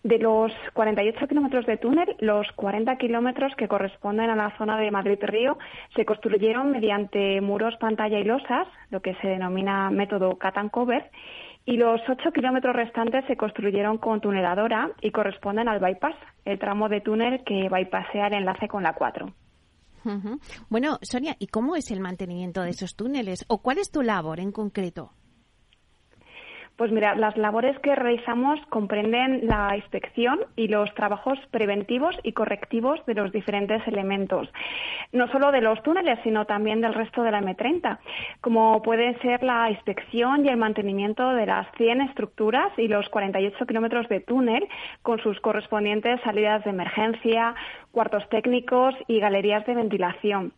[0.03, 4.91] De los 48 kilómetros de túnel, los 40 kilómetros que corresponden a la zona de
[4.91, 5.57] Madrid-Río
[5.97, 11.11] se construyeron mediante muros, pantalla y losas, lo que se denomina método cut and cover,
[11.67, 16.89] y los ocho kilómetros restantes se construyeron con tuneladora y corresponden al bypass, el tramo
[16.89, 19.33] de túnel que bypassea el enlace con la 4.
[20.69, 23.47] Bueno, Sonia, ¿y cómo es el mantenimiento de esos túneles?
[23.49, 25.13] ¿O cuál es tu labor en concreto?
[26.77, 32.99] Pues mira, las labores que realizamos comprenden la inspección y los trabajos preventivos y correctivos
[33.07, 34.53] de los diferentes elementos,
[35.13, 37.99] no solo de los túneles, sino también del resto de la M30,
[38.41, 43.67] como puede ser la inspección y el mantenimiento de las 100 estructuras y los 48
[43.67, 44.67] kilómetros de túnel
[45.03, 47.55] con sus correspondientes salidas de emergencia,
[47.93, 50.53] cuartos técnicos y galerías de ventilación.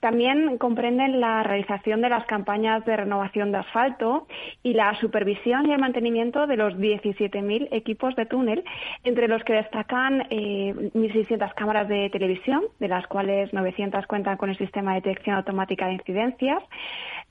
[0.00, 4.28] También comprenden la realización de las campañas de renovación de asfalto
[4.62, 8.62] y la supervisión y el mantenimiento de los 17.000 equipos de túnel,
[9.02, 14.50] entre los que destacan eh, 1.600 cámaras de televisión, de las cuales 900 cuentan con
[14.50, 16.62] el sistema de detección automática de incidencias,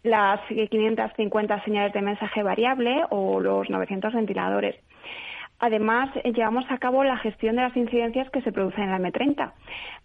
[0.03, 4.75] las 550 señales de mensaje variable o los 900 ventiladores.
[5.59, 9.53] Además, llevamos a cabo la gestión de las incidencias que se producen en la M30.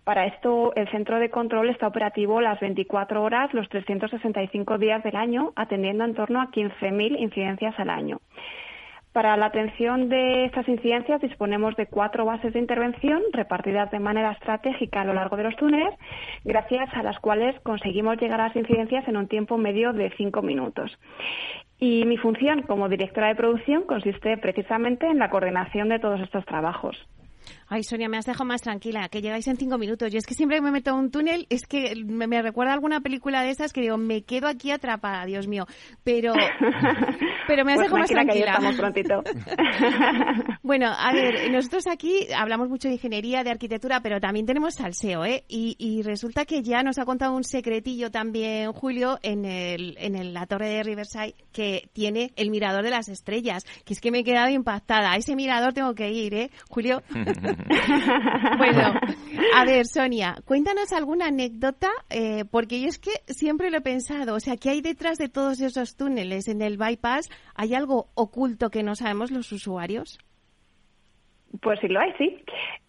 [0.05, 5.17] Para esto, el centro de control está operativo las 24 horas, los 365 días del
[5.17, 8.21] año, atendiendo en torno a 15.000 incidencias al año.
[9.13, 14.33] Para la atención de estas incidencias disponemos de cuatro bases de intervención repartidas de manera
[14.33, 15.95] estratégica a lo largo de los túneles,
[16.45, 20.41] gracias a las cuales conseguimos llegar a las incidencias en un tiempo medio de cinco
[20.41, 20.99] minutos.
[21.83, 26.45] Y mi función como directora de producción consiste precisamente en la coordinación de todos estos
[26.45, 26.97] trabajos.
[27.75, 30.13] Ay, Sonia, me has dejado más tranquila, que llegáis en cinco minutos.
[30.13, 33.01] Yo es que siempre que me meto a un túnel, es que me, recuerda alguna
[33.01, 35.65] película de esas que digo, me quedo aquí atrapada, Dios mío.
[36.05, 36.35] Pero,
[37.49, 38.59] pero me has pues dejado más tranquila.
[38.61, 39.23] Que prontito.
[40.63, 45.25] bueno, a ver, nosotros aquí hablamos mucho de ingeniería, de arquitectura, pero también tenemos salseo,
[45.25, 45.45] ¿eh?
[45.49, 50.47] Y, resulta que ya nos ha contado un secretillo también Julio en, el, en la
[50.47, 54.25] torre de Riverside que tiene el mirador de las estrellas, que es que me he
[54.25, 55.13] quedado impactada.
[55.13, 57.03] A ese mirador tengo que ir, ¿eh, Julio?
[58.59, 58.95] Bueno,
[59.57, 64.35] a ver, Sonia, cuéntanos alguna anécdota, eh, porque yo es que siempre lo he pensado,
[64.35, 67.29] o sea, ¿qué hay detrás de todos esos túneles en el bypass?
[67.55, 70.19] ¿Hay algo oculto que no sabemos los usuarios?
[71.61, 72.43] Pues sí lo hay, sí.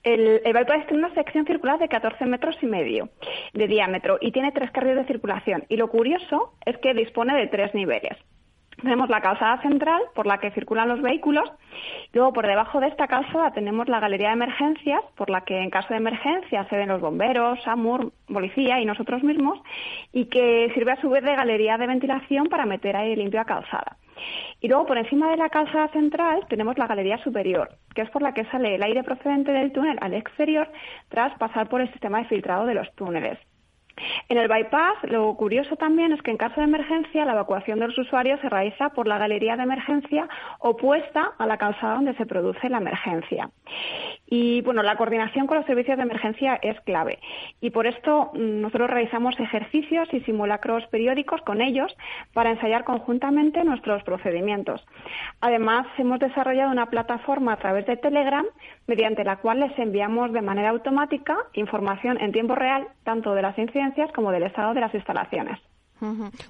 [0.03, 3.09] El, el, bypass tiene una sección circular de 14 metros y medio
[3.53, 5.65] de diámetro y tiene tres carriles de circulación.
[5.67, 8.17] Y lo curioso es que dispone de tres niveles.
[8.83, 11.49] Tenemos la calzada central por la que circulan los vehículos.
[12.11, 15.69] Luego, por debajo de esta calzada tenemos la galería de emergencias, por la que en
[15.69, 19.57] caso de emergencia se ven los bomberos, AMUR, policía y nosotros mismos,
[20.11, 23.45] y que sirve a su vez de galería de ventilación para meter aire limpio a
[23.45, 23.95] calzada.
[24.59, 28.21] Y luego, por encima de la calzada central, tenemos la galería superior, que es por
[28.21, 30.69] la que sale el aire procedente del túnel al exterior
[31.07, 33.39] tras pasar por el sistema de filtrado de los túneles.
[34.29, 37.87] En el bypass, lo curioso también es que en caso de emergencia, la evacuación de
[37.87, 40.27] los usuarios se realiza por la galería de emergencia
[40.59, 43.49] opuesta a la calzada donde se produce la emergencia.
[44.35, 47.19] Y bueno, la coordinación con los servicios de emergencia es clave.
[47.61, 51.95] Y por esto mm, nosotros realizamos ejercicios y simulacros periódicos con ellos
[52.33, 54.83] para ensayar conjuntamente nuestros procedimientos.
[55.39, 58.47] Además, hemos desarrollado una plataforma a través de Telegram
[58.87, 63.55] mediante la cual les enviamos de manera automática información en tiempo real tanto de las
[63.59, 65.59] incidencias como del estado de las instalaciones.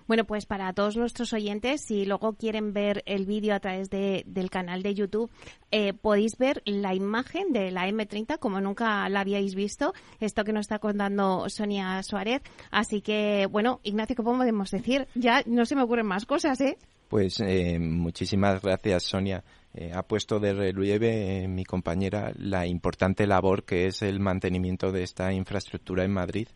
[0.07, 4.23] Bueno, pues para todos nuestros oyentes, si luego quieren ver el vídeo a través de,
[4.25, 5.31] del canal de YouTube,
[5.71, 10.53] eh, podéis ver la imagen de la M30 como nunca la habíais visto, esto que
[10.53, 12.41] nos está contando Sonia Suárez.
[12.71, 15.07] Así que, bueno, Ignacio, ¿cómo podemos decir?
[15.15, 16.77] Ya no se me ocurren más cosas, ¿eh?
[17.07, 19.43] Pues eh, muchísimas gracias, Sonia.
[19.75, 25.03] Eh, ha puesto de relieve mi compañera la importante labor que es el mantenimiento de
[25.03, 26.47] esta infraestructura en Madrid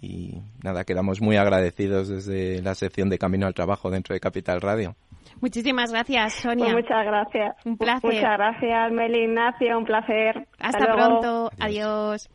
[0.00, 4.60] y nada, quedamos muy agradecidos desde la sección de Camino al Trabajo dentro de Capital
[4.60, 4.96] Radio.
[5.40, 6.72] Muchísimas gracias, Sonia.
[6.72, 7.56] Pues muchas gracias.
[7.66, 8.12] Un placer.
[8.12, 10.46] Muchas gracias, Meli Ignacio, un placer.
[10.58, 11.50] Hasta, pronto.
[11.58, 12.30] Adiós.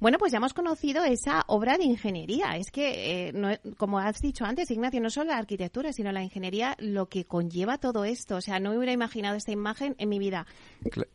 [0.00, 2.56] Bueno, pues ya hemos conocido esa obra de ingeniería.
[2.56, 6.74] Es que, eh, como has dicho antes, Ignacio, no solo la arquitectura, sino la ingeniería,
[6.78, 8.36] lo que conlleva todo esto.
[8.36, 10.46] O sea, no hubiera imaginado esta imagen en mi vida.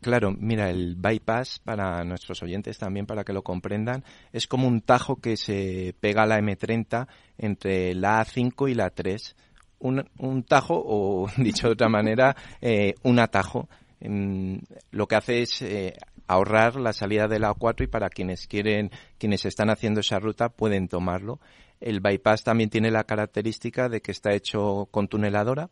[0.00, 4.80] claro, mira, el bypass, para nuestros oyentes también, para que lo comprendan, es como un
[4.82, 9.34] tajo que se pega a la M30 entre la A5 y la 3.
[9.80, 13.68] Un, tajo, o dicho de otra manera, eh, un atajo.
[14.00, 15.96] lo que hace es eh,
[16.26, 20.48] ahorrar la salida de la A4 y para quienes quieren, quienes están haciendo esa ruta
[20.48, 21.40] pueden tomarlo.
[21.80, 25.68] El bypass también tiene la característica de que está hecho con tuneladora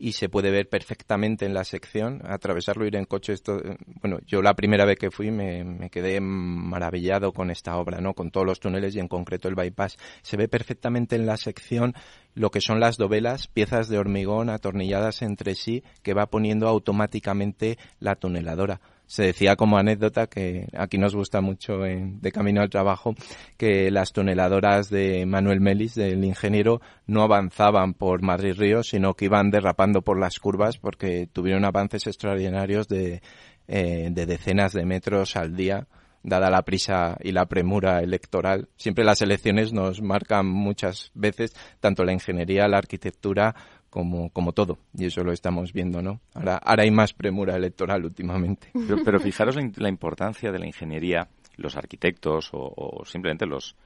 [0.00, 2.22] y se puede ver perfectamente en la sección.
[2.24, 3.60] Atravesarlo, ir en coche, esto,
[4.00, 8.14] bueno, yo la primera vez que fui me, me, quedé maravillado con esta obra, ¿no?
[8.14, 9.98] Con todos los túneles y en concreto el bypass.
[10.22, 11.94] Se ve perfectamente en la sección
[12.34, 17.76] lo que son las dovelas, piezas de hormigón atornilladas entre sí que va poniendo automáticamente
[17.98, 22.70] la tuneladora se decía como anécdota que aquí nos gusta mucho en, de camino al
[22.70, 23.16] trabajo
[23.56, 29.24] que las tuneladoras de Manuel Melis, del ingeniero, no avanzaban por Madrid Río, sino que
[29.24, 33.20] iban derrapando por las curvas porque tuvieron avances extraordinarios de,
[33.66, 35.88] eh, de decenas de metros al día
[36.22, 38.68] dada la prisa y la premura electoral.
[38.76, 43.54] Siempre las elecciones nos marcan muchas veces tanto la ingeniería, la arquitectura
[43.90, 44.78] como, como todo.
[44.96, 46.20] Y eso lo estamos viendo, ¿no?
[46.34, 48.70] Ahora, ahora hay más premura electoral últimamente.
[49.04, 53.76] Pero, fijaros la, importancia de la ingeniería, los arquitectos o, simplemente los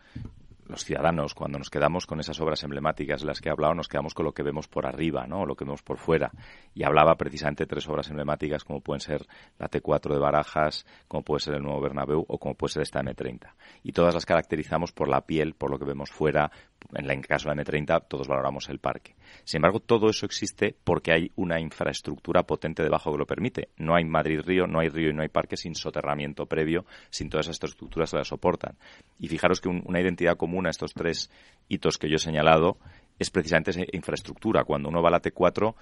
[0.67, 3.89] los ciudadanos, cuando nos quedamos con esas obras emblemáticas de las que he hablado, nos
[3.89, 5.43] quedamos con lo que vemos por arriba, ¿no?
[5.43, 6.33] O lo que vemos por fuera.
[6.75, 9.27] Y hablaba precisamente de tres obras emblemáticas, como pueden ser
[9.59, 13.03] la T4 de Barajas, como puede ser el nuevo Bernabéu o como puede ser esta
[13.03, 13.53] M30.
[13.83, 16.51] Y todas las caracterizamos por la piel, por lo que vemos fuera.
[16.93, 19.15] En el caso de la M30, todos valoramos el parque.
[19.45, 23.71] Sin embargo, todo eso existe porque hay una infraestructura potente debajo que lo permite.
[23.77, 27.47] No hay Madrid-Río, no hay río y no hay parque sin soterramiento previo, sin todas
[27.47, 28.77] esas estructuras que la soportan.
[29.19, 31.31] Y fijaros que una identidad común a estos tres
[31.69, 32.79] hitos que yo he señalado
[33.19, 34.65] es precisamente esa infraestructura.
[34.65, 35.75] Cuando uno va a la T4,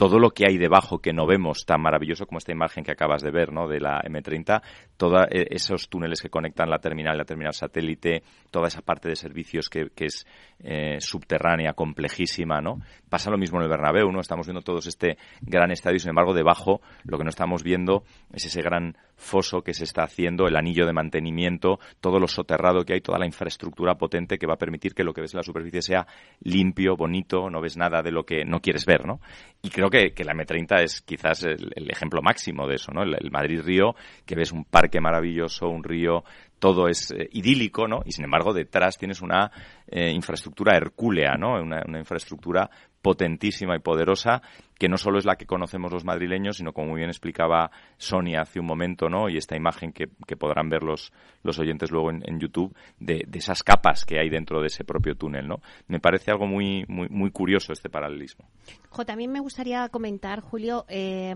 [0.00, 3.20] todo lo que hay debajo que no vemos, tan maravilloso como esta imagen que acabas
[3.20, 3.68] de ver, ¿no?
[3.68, 4.62] De la M30,
[4.96, 9.14] todos e, esos túneles que conectan la terminal la terminal satélite, toda esa parte de
[9.14, 10.26] servicios que, es
[10.60, 12.80] eh, subterránea, complejísima, ¿no?
[13.10, 14.20] Pasa lo mismo en el Bernabéu, ¿no?
[14.20, 18.46] Estamos viendo todos este gran estadio sin embargo, debajo lo que no estamos viendo es
[18.46, 22.94] ese gran foso que se está haciendo, el anillo de mantenimiento, todo lo soterrado que
[22.94, 25.44] hay, toda la infraestructura potente que va a permitir que lo que ves en la
[25.44, 26.06] superficie sea
[26.40, 29.20] limpio, bonito, no ves nada de lo que no quieres ver, ¿no?
[29.62, 33.02] Y creo que, la M30 es quizás el, ejemplo máximo de eso, ¿no?
[33.02, 33.94] El, Madrid-Río,
[34.24, 36.24] que ves un parque maravilloso, un río
[36.60, 38.02] todo es eh, idílico, ¿no?
[38.04, 39.50] Y sin embargo, detrás tienes una
[39.88, 41.54] eh, infraestructura hercúlea, ¿no?
[41.60, 42.70] Una, infraestructura
[43.02, 44.42] potentísima y poderosa
[44.78, 48.40] que no solo es la que conocemos los madrileños, sino como muy bien explicaba Sonia
[48.40, 49.28] hace un momento, ¿no?
[49.28, 54.06] Y esta imagen que, podrán ver los, los oyentes luego en, YouTube de, esas capas
[54.06, 55.60] que hay dentro de ese propio túnel, ¿no?
[55.86, 58.46] Me parece algo muy, muy, muy curioso este paralelismo.
[58.88, 61.34] Jo, también me gustaría comentar, Julio, eh,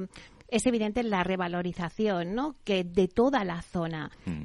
[0.49, 2.57] es evidente la revalorización, ¿no?
[2.65, 4.11] Que de toda la zona.
[4.25, 4.45] Mm.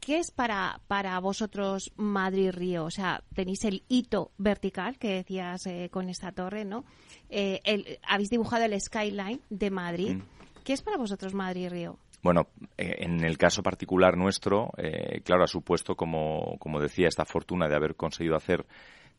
[0.00, 2.84] ¿Qué es para, para vosotros Madrid-Río?
[2.84, 6.84] O sea, tenéis el hito vertical que decías eh, con esta torre, ¿no?
[7.28, 10.14] Eh, habéis dibujado el skyline de Madrid.
[10.16, 10.22] Mm.
[10.64, 11.98] ¿Qué es para vosotros Madrid-Río?
[12.22, 14.70] Bueno, eh, en el caso particular nuestro,
[15.24, 18.66] claro, ha supuesto, como, como decía, esta fortuna de haber conseguido hacer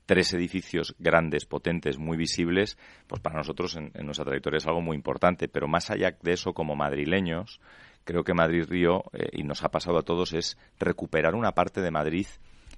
[0.05, 2.77] tres edificios grandes, potentes, muy visibles,
[3.07, 5.47] pues para nosotros en, en, nuestra trayectoria es algo muy importante.
[5.47, 7.61] Pero más allá de eso, como madrileños,
[8.10, 11.91] creo que Madrid-Río, eh, y nos ha pasado a todos, es recuperar una parte de
[11.91, 12.26] Madrid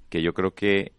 [0.09, 0.91] que yo creo que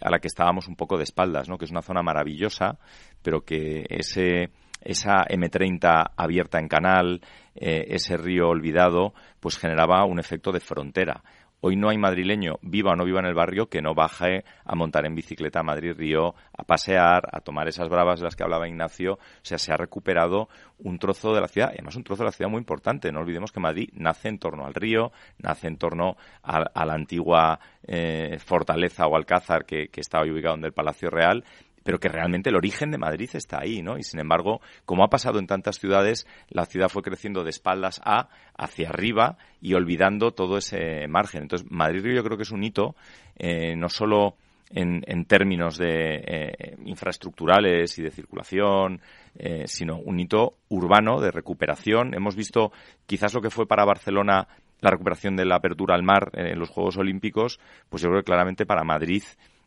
[0.00, 1.58] a la que estábamos un poco de espaldas, ¿no?
[1.58, 2.78] que es una zona maravillosa,
[3.22, 7.22] pero que ese, esa M30 abierta en canal,
[7.56, 11.24] eh, ese río olvidado, pues generaba un efecto de frontera.
[11.64, 14.74] Hoy no hay madrileño, viva o no viva en el barrio, que no baje a
[14.74, 18.66] montar en bicicleta a Madrid-Río, a pasear, a tomar esas bravas de las que hablaba
[18.66, 19.12] Ignacio.
[19.12, 20.48] O sea, se ha recuperado
[20.78, 23.12] un trozo de la ciudad, y además un trozo de la ciudad muy importante.
[23.12, 27.60] No olvidemos que Madrid nace en torno al río, nace en torno a, la antigua
[27.86, 31.44] eh, fortaleza o alcázar que, que está ubicado en el Palacio Real
[31.82, 33.98] pero que realmente el origen de Madrid está ahí, ¿no?
[33.98, 38.00] Y sin embargo, como ha pasado en tantas ciudades, la ciudad fue creciendo de espaldas
[38.04, 41.42] a hacia arriba y olvidando todo ese margen.
[41.42, 42.94] Entonces, Madrid yo creo que es un hito,
[43.36, 44.36] eh, no solo
[44.74, 49.00] en, términos de eh, infraestructurales y de circulación,
[49.34, 52.14] eh, sino un hito urbano de recuperación.
[52.14, 52.72] Hemos visto
[53.06, 54.48] quizás lo que fue para Barcelona
[54.80, 58.26] la recuperación de la apertura al mar en los Juegos Olímpicos, pues yo creo que
[58.26, 59.22] claramente para Madrid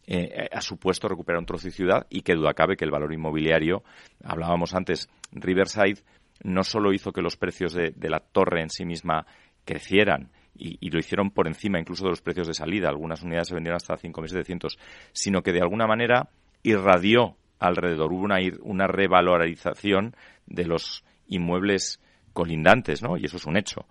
[0.08, 3.14] eh, ha supuesto recuperar un trozo de ciudad y que duda cabe que el valor
[3.14, 3.84] inmobiliario,
[4.24, 6.04] hablábamos antes, Riverside
[6.44, 9.26] no solo hizo que los precios de, la torre en sí misma
[9.64, 12.88] crecieran, y, lo hicieron por encima incluso de los precios de salida.
[12.88, 14.78] Algunas unidades se vendieron hasta 5.700,
[15.12, 16.30] sino que de alguna manera
[16.64, 18.14] irradió alrededor.
[18.14, 22.00] Hubo una, una revalorización de los inmuebles
[22.32, 23.18] colindantes, ¿no?
[23.18, 23.86] Y eso es un hecho.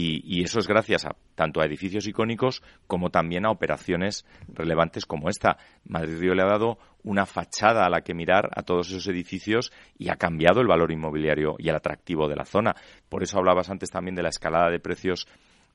[0.00, 5.28] Y, eso es gracias a, tanto a edificios icónicos como también a operaciones relevantes como
[5.28, 5.56] esta.
[5.86, 9.72] Madrid Río le ha dado una fachada a la que mirar a todos esos edificios
[9.98, 12.76] y ha cambiado el valor inmobiliario y el atractivo de la zona.
[13.08, 15.26] Por eso hablabas antes también de la escalada de precios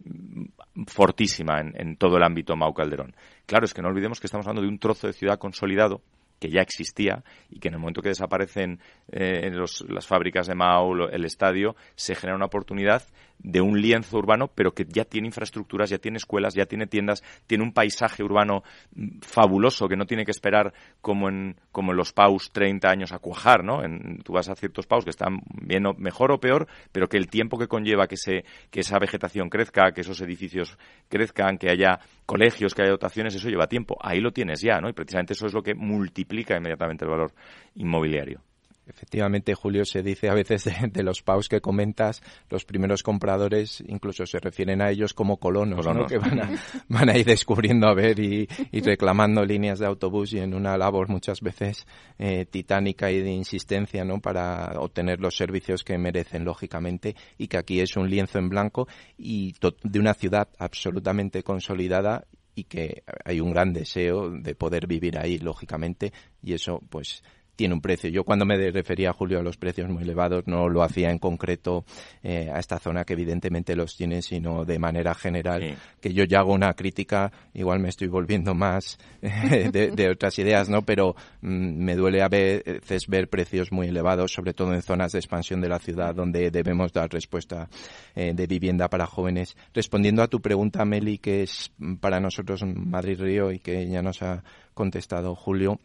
[0.06, 0.46] mm,
[0.88, 3.14] fortísima en, todo el ámbito Mau Calderón.
[3.46, 6.02] Claro, es que no olvidemos que estamos hablando de un trozo de ciudad consolidado
[6.40, 8.80] que ya existía y que en el momento que desaparecen
[9.12, 9.50] eh,
[9.88, 13.04] las fábricas de Mao, el estadio, se genera una oportunidad
[13.44, 17.24] de un lienzo urbano, pero que ya tiene infraestructuras, ya tiene escuelas, ya tiene tiendas,
[17.46, 18.64] tiene un paisaje urbano
[18.96, 23.12] mm, fabuloso que no tiene que esperar como en, como en los PAUs 30 años
[23.12, 23.84] a cuajar, ¿no?
[23.84, 27.28] En, tú vas a ciertos PAUs que están bien mejor o peor, pero que el
[27.28, 30.78] tiempo que conlleva que, se, que esa vegetación crezca, que esos edificios
[31.10, 33.98] crezcan, que haya colegios, que haya dotaciones, eso lleva tiempo.
[34.02, 34.90] Ahí lo tienes ya, ¿no?
[34.90, 37.34] Y precisamente eso es lo que multiplica inmediatamente el valor
[37.76, 38.42] inmobiliario.
[38.86, 44.26] Efectivamente, Julio, se dice a veces de, los PAUs que comentas, los primeros compradores incluso
[44.26, 46.06] se refieren a ellos como colonos, ¿no?
[46.06, 46.50] que van a,
[46.90, 48.48] van a, ir descubriendo a ver y,
[48.82, 51.88] reclamando líneas de autobús y en una labor muchas veces
[52.20, 54.20] eh, titánica y de insistencia ¿no?
[54.20, 58.88] para obtener los servicios que merecen, lógicamente, y que aquí es un lienzo en blanco
[59.18, 62.26] y de una ciudad absolutamente consolidada
[62.56, 67.24] y que hay un gran deseo de poder vivir ahí, lógicamente, y eso, pues,
[67.56, 68.10] tiene un precio.
[68.10, 71.20] Yo cuando me refería a Julio a los precios muy elevados no lo hacía en
[71.20, 71.86] concreto
[72.24, 76.40] eh, a esta zona que evidentemente los tiene, sino de manera general, que yo ya
[76.40, 80.82] hago una crítica, igual me estoy volviendo más eh, de, otras ideas, ¿no?
[80.84, 85.20] Pero mm, me duele a veces ver precios muy elevados, sobre todo en zonas de
[85.20, 87.70] expansión de la ciudad donde debemos dar respuesta
[88.16, 89.56] eh, de vivienda para jóvenes.
[89.74, 94.44] Respondiendo a tu pregunta, Meli, que es para nosotros Madrid-Río y que ya nos ha
[94.74, 95.80] contestado Julio,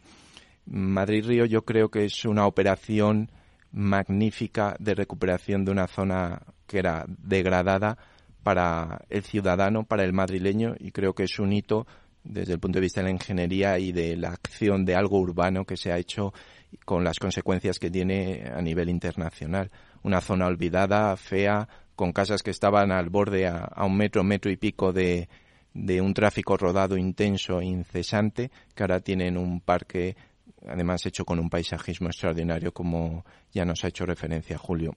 [0.69, 3.31] Madrid-Río yo creo que es una operación
[3.71, 7.97] magnífica de recuperación de una zona que era degradada
[8.43, 11.87] para el ciudadano, para el madrileño, y creo que es un hito
[12.23, 15.65] desde el punto de vista de la ingeniería y de la acción de algo urbano
[15.65, 16.33] que se ha hecho
[16.85, 19.71] con las consecuencias que tiene a nivel internacional.
[20.03, 24.57] Una zona olvidada, fea, con casas que estaban al borde a, un metro, metro y
[24.57, 25.27] pico de,
[25.73, 30.15] de un tráfico rodado intenso e incesante, que ahora tienen un parque
[30.67, 34.95] además hecho con un paisajismo extraordinario como ya nos ha hecho referencia Julio.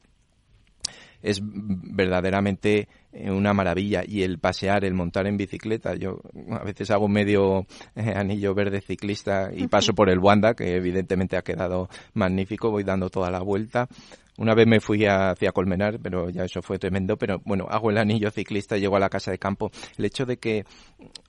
[1.20, 5.94] Es verdaderamente eh, una maravilla y el pasear, el montar en bicicleta.
[5.94, 10.74] Yo a veces hago medio eh, anillo verde ciclista y paso por el Wanda, que
[10.74, 13.88] evidentemente ha quedado magnífico, voy dando toda la vuelta
[14.38, 17.16] una vez me fui hacia Colmenar, pero ya eso fue tremendo.
[17.16, 19.70] Pero bueno, hago el anillo ciclista, llego a la casa de campo.
[19.98, 20.64] El hecho de que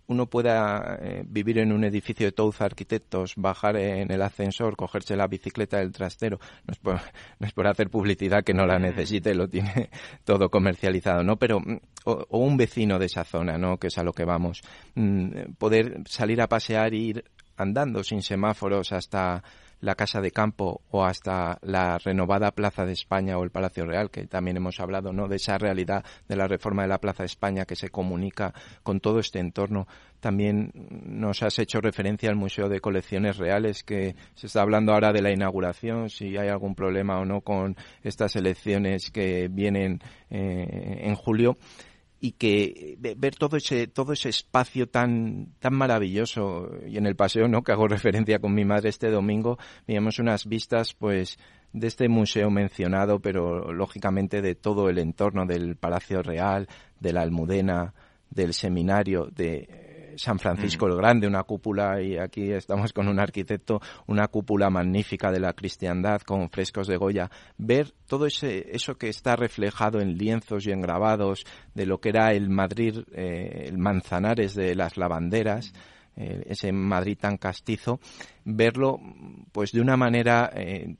[0.08, 5.16] uno pueda eh, vivir en un edificio de todos Arquitectos, bajar en el ascensor, cogerse
[5.16, 6.95] la bicicleta del trastero, no es por,
[7.39, 9.89] no es por hacer publicidad que no la necesite, lo tiene
[10.24, 11.38] todo comercializado, ¿no?
[11.38, 13.78] Pero, mm, o, o, un vecino de esa zona, ¿no?
[13.78, 14.62] Que es a lo que vamos.
[14.95, 17.24] Mm, poder salir a pasear e ir
[17.58, 19.43] andando sin semáforos hasta
[19.84, 24.10] la Casa de Campo o hasta la renovada Plaza de España o el Palacio Real,
[24.10, 25.28] que también hemos hablado, ¿no?
[25.28, 29.01] De esa realidad de la reforma de la Plaza de España que se comunica con
[29.01, 29.86] todo este entorno.
[30.22, 30.72] También
[31.06, 35.22] nos has hecho referencia al Museo de Colecciones Reales, que se está hablando ahora de
[35.22, 39.99] la inauguración, si hay algún problema o no con estas elecciones que vienen
[40.30, 41.58] eh, en julio
[42.24, 47.49] y que ver todo ese todo ese espacio tan tan maravilloso y en el paseo
[47.49, 51.38] no que hago referencia con mi madre este domingo veíamos unas vistas pues
[51.74, 57.24] de este museo mencionado pero lógicamente de todo el entorno del Palacio Real de la
[57.24, 57.93] Almudena
[58.30, 63.82] del seminario de San Francisco el Grande, una cúpula, y aquí estamos con un arquitecto,
[64.07, 67.30] una cúpula magnífica de la cristiandad con frescos de Goya.
[67.57, 72.09] Ver todo ese, eso que está reflejado en lienzos y en grabados de lo que
[72.09, 75.74] era el Madrid, eh, el Manzanares de las lavanderas,
[76.16, 77.99] eh, ese Madrid tan castizo,
[78.45, 78.99] verlo
[79.51, 80.95] pues de una manera eh,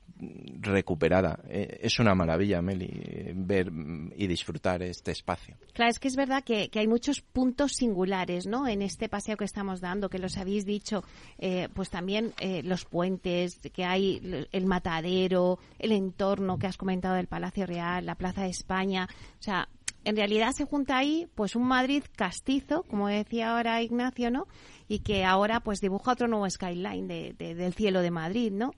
[0.60, 1.40] recuperada.
[1.48, 3.70] Eh, es una maravilla, Meli, ver
[4.16, 5.56] y disfrutar este espacio.
[5.72, 8.66] Claro, es que es verdad que, hay muchos puntos singulares, ¿no?
[8.66, 11.04] En este paseo que estamos dando, que los habéis dicho,
[11.38, 17.14] eh, pues también eh, los puentes, que hay el matadero, el entorno que has comentado
[17.14, 19.08] del Palacio Real, la Plaza de España,
[19.38, 19.68] o sea,
[20.04, 24.46] en realidad se junta ahí pues un Madrid castizo, como decía ahora Ignacio, ¿no?
[24.86, 28.72] Y que ahora pues dibuja otro nuevo skyline del cielo de Madrid, ¿no?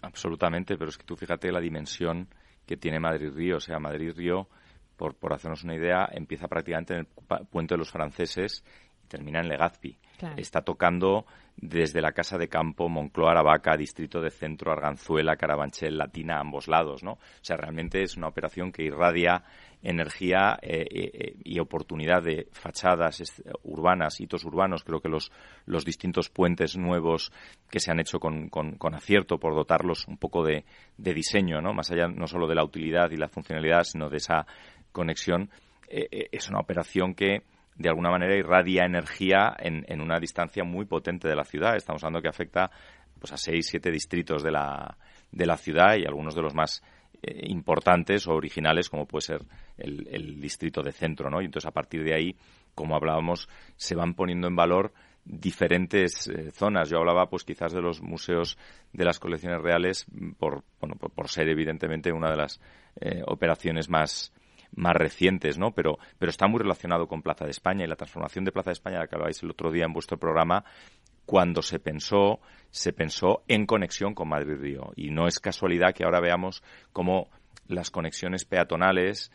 [0.00, 2.28] Absolutamente, pero es que tú fíjate la dimensión
[2.66, 3.56] que tiene Madrid-Río.
[3.56, 4.48] O sea, Madrid-Río,
[4.96, 8.64] por, por hacernos una idea, empieza prácticamente en el puente de los franceses
[9.04, 9.98] y termina en Legazpi.
[10.36, 11.26] Está tocando
[11.56, 16.68] desde la Casa de Campo, Moncloa, Aravaca, Distrito de Centro, Arganzuela, Carabanchel, Latina, a ambos
[16.68, 17.12] lados, ¿no?
[17.12, 19.44] O sea, realmente es una operación que irradia
[19.82, 24.84] energía eh, eh, y oportunidad de fachadas urbanas, hitos urbanos.
[24.84, 25.32] Creo que los,
[25.66, 27.32] los distintos puentes nuevos
[27.68, 30.64] que se han hecho con, con, acierto por dotarlos un poco de,
[30.96, 31.74] de, diseño, ¿no?
[31.74, 34.46] más allá no solo de la utilidad y la funcionalidad, sino de esa
[34.92, 35.50] conexión,
[35.88, 37.42] eh, es una operación que
[37.76, 41.76] de alguna manera irradia energía en, en, una distancia muy potente de la ciudad.
[41.76, 42.70] Estamos hablando que afecta
[43.18, 44.96] pues, a seis, siete distritos de la,
[45.30, 46.82] de la ciudad y algunos de los más
[47.22, 49.42] eh, importantes o originales como puede ser
[49.78, 51.40] el, distrito de centro, ¿no?
[51.40, 52.36] Y entonces a partir de ahí,
[52.74, 54.92] como hablábamos, se van poniendo en valor
[55.24, 56.90] diferentes eh, zonas.
[56.90, 58.58] Yo hablaba, pues, quizás de los museos
[58.92, 60.06] de las colecciones reales
[60.36, 62.60] por, bueno, por, ser evidentemente una de las
[63.00, 64.32] eh, operaciones más
[64.74, 65.72] más recientes, ¿no?
[65.72, 68.74] Pero, pero está muy relacionado con Plaza de España y la transformación de Plaza de
[68.74, 70.64] España, que habláis el otro día en vuestro programa,
[71.26, 74.92] cuando se pensó, se pensó en conexión con Madrid-Río.
[74.96, 76.62] Y no es casualidad que ahora veamos
[76.92, 77.28] cómo
[77.68, 79.30] las conexiones peatonales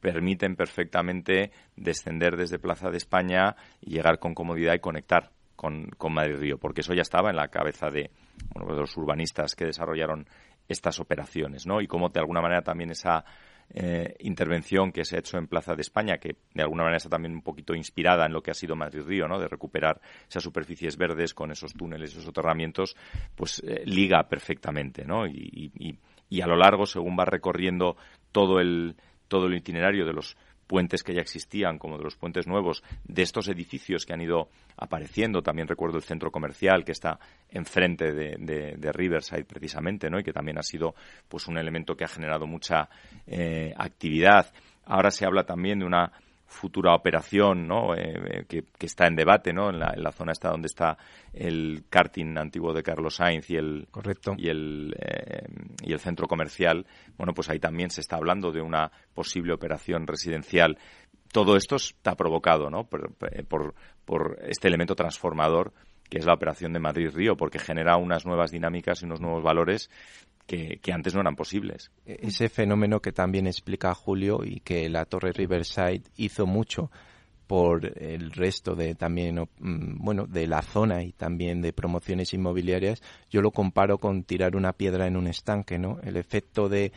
[0.00, 6.12] permiten perfectamente descender desde Plaza de España y llegar con comodidad y conectar con, con
[6.12, 8.10] Madrid-Río, porque eso ya estaba en la cabeza de,
[8.54, 10.26] de los urbanistas que desarrollaron
[10.68, 11.80] estas operaciones, ¿no?
[11.80, 13.24] Y cómo de alguna manera también esa
[13.74, 17.08] eh, intervención que se ha hecho en Plaza de España, que de alguna manera está
[17.08, 19.38] también un poquito inspirada en lo que ha sido Madrid Río, ¿no?
[19.38, 22.96] De recuperar esas superficies verdes con esos túneles, esos soterramientos,
[23.34, 25.26] pues eh, liga perfectamente, ¿no?
[25.26, 25.98] Y, y,
[26.28, 27.96] y a lo largo, según va recorriendo
[28.30, 28.96] todo el
[29.28, 30.36] todo el itinerario de los
[30.66, 34.48] puentes que ya existían, como de los puentes nuevos, de estos edificios que han ido
[34.76, 35.42] apareciendo.
[35.42, 37.18] También recuerdo el centro comercial que está
[37.50, 38.36] enfrente de,
[38.76, 40.18] de, Riverside, precisamente, ¿no?
[40.18, 40.94] Y que también ha sido,
[41.28, 42.88] pues, un elemento que ha generado mucha
[43.26, 44.52] eh, actividad.
[44.84, 46.12] Ahora se habla también de una
[46.52, 47.94] futura operación ¿no?
[47.94, 49.70] Eh, eh, que, está en debate ¿no?
[49.70, 50.96] en, la, en la zona esta donde está
[51.32, 54.34] el karting antiguo de Carlos Sainz y el Correcto.
[54.36, 55.46] y el eh,
[55.82, 56.86] y el centro comercial
[57.16, 60.78] bueno pues ahí también se está hablando de una posible operación residencial
[61.32, 62.84] todo esto está provocado ¿no?
[62.84, 63.12] por,
[63.48, 63.74] por,
[64.04, 65.72] por este elemento transformador
[66.08, 69.42] que es la operación de Madrid Río porque genera unas nuevas dinámicas y unos nuevos
[69.42, 69.90] valores
[70.80, 71.90] que, antes no eran posibles.
[72.04, 76.90] E-, ese fenómeno que también explica Julio y que la Torre Riverside hizo mucho
[77.46, 83.02] por el resto de también mm, bueno de la zona y también de promociones inmobiliarias
[83.30, 86.92] yo lo comparo con tirar una piedra en un estanque no el efecto de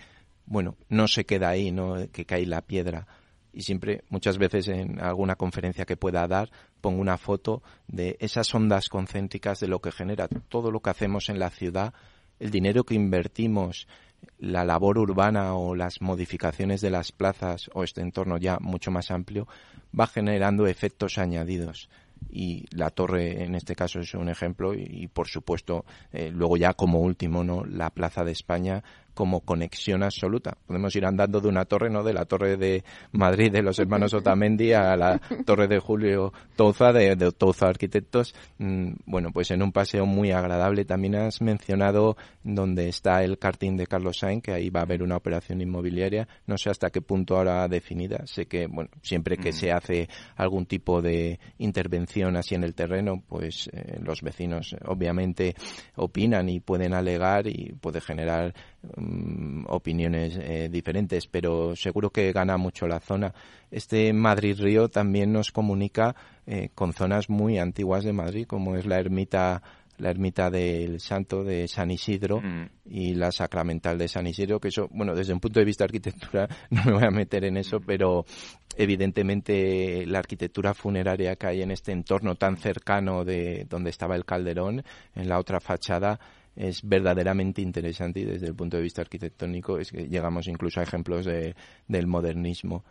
[0.45, 3.07] bueno no se queda ahí no que cae la piedra.
[3.51, 6.51] Y siempre muchas veces en alguna conferencia que pueda dar
[6.81, 10.27] pongo una foto de esas ondas concéntricas de lo que genera.
[10.27, 11.93] Todo lo que hacemos en la ciudad
[12.39, 13.87] el dinero que invertimos,
[14.39, 19.11] la labor urbana o las modificaciones de las plazas o este entorno ya mucho más
[19.11, 19.47] amplio,
[19.97, 21.89] va generando efectos añadidos.
[22.29, 26.73] Y la torre en este caso es un ejemplo y, por supuesto eh, luego ya
[26.73, 28.83] como último no la plaza de España
[29.15, 30.57] como conexión absoluta.
[30.67, 32.03] Podemos ir andando de una torre, ¿no?
[32.03, 36.91] De la torre de Madrid de los hermanos Otamendi a la torre de Julio Touza,
[36.91, 38.35] de, de Touza Arquitectos.
[38.59, 40.85] Mm, bueno, pues en un paseo muy agradable.
[40.85, 45.01] También has mencionado donde está el karting de Carlos Sainz, que ahí va a haber
[45.01, 46.27] una operación inmobiliaria.
[46.45, 48.27] No sé hasta qué punto ahora definida.
[48.27, 49.53] Sé que, bueno, siempre que mm.
[49.53, 55.55] se hace algún tipo de intervención así en el terreno, pues eh, los vecinos obviamente
[55.95, 58.53] opinan y pueden alegar y puede generar
[58.97, 63.33] Mm, opiniones eh, diferentes, pero seguro que gana mucho la zona.
[63.71, 66.15] Este Madrid-Río también nos comunica
[66.45, 69.61] eh, con zonas muy antiguas de Madrid, como es la ermita
[69.97, 72.65] la ermita del Santo de San Isidro mm.
[72.85, 75.85] y la Sacramental de San Isidro, que eso, bueno, desde un punto de vista de
[75.85, 78.25] arquitectura no me voy a meter en eso, pero
[78.75, 84.25] evidentemente la arquitectura funeraria que hay en este entorno tan cercano de donde estaba el
[84.25, 84.83] Calderón,
[85.15, 86.19] en la otra fachada,
[86.55, 90.83] es verdaderamente interesante y desde el punto de vista arquitectónico es que llegamos incluso a
[90.83, 91.55] ejemplos de,
[91.87, 92.85] del modernismo.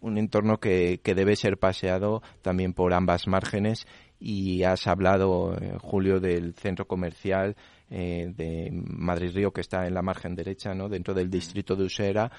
[0.00, 3.86] Un entorno que, que debe ser paseado también por ambas márgenes
[4.20, 7.56] y has hablado, eh, Julio, del centro comercial
[7.90, 10.88] eh, de Madrid Río que está en la margen derecha, ¿no?
[10.88, 12.30] dentro del distrito de Usera.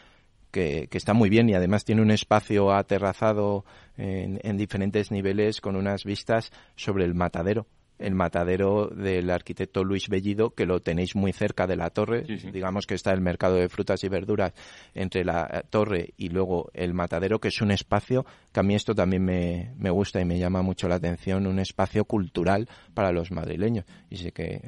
[0.52, 3.64] Que, que, está muy bien y además tiene un espacio aterrazado
[3.96, 7.68] en, en diferentes niveles con unas vistas sobre el matadero
[8.02, 12.24] el matadero del arquitecto Luis Bellido, que lo tenéis muy cerca de la torre.
[12.52, 14.54] Digamos que está el mercado de frutas y verduras
[14.94, 18.94] entre la torre y luego el matadero, que es un espacio que a mí esto
[18.94, 23.32] también me, me gusta y me llama mucho la atención, un espacio cultural para los
[23.32, 23.86] madrileños.
[24.10, 24.62] Y sé que,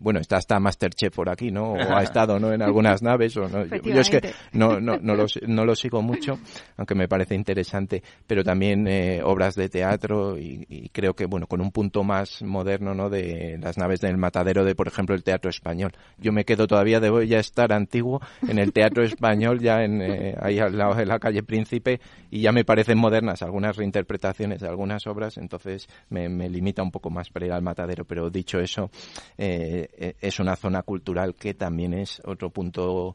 [0.00, 1.72] bueno, está hasta Masterchef por aquí, ¿no?
[1.72, 2.52] O ha estado, ¿no?
[2.52, 3.36] En algunas naves.
[3.36, 3.64] O no.
[3.66, 6.38] Yo, es que no, no, no, lo, no lo sigo mucho,
[6.76, 11.46] aunque me parece interesante, pero también eh, obras de teatro y, y creo que, bueno,
[11.46, 15.50] con un punto más moderno De las naves del matadero de, por ejemplo, el Teatro
[15.50, 15.92] Español.
[16.18, 20.36] Yo me quedo todavía, debo ya estar antiguo en el Teatro Español, ya en, eh,
[20.40, 22.00] ahí al lado de la calle Príncipe,
[22.30, 27.10] y ya me parecen modernas algunas reinterpretaciones de algunas obras, entonces me, limita un poco
[27.10, 28.04] más para ir al matadero.
[28.04, 28.90] Pero dicho eso,
[29.38, 33.14] eh, eh, es una zona cultural que también es otro punto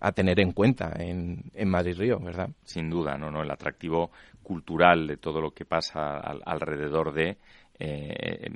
[0.00, 2.50] a tener en cuenta en, en Madrid Río, ¿verdad?
[2.64, 4.10] Sin duda, no, no, el atractivo
[4.42, 7.36] cultural de todo lo que pasa alrededor de
[7.78, 8.48] eh,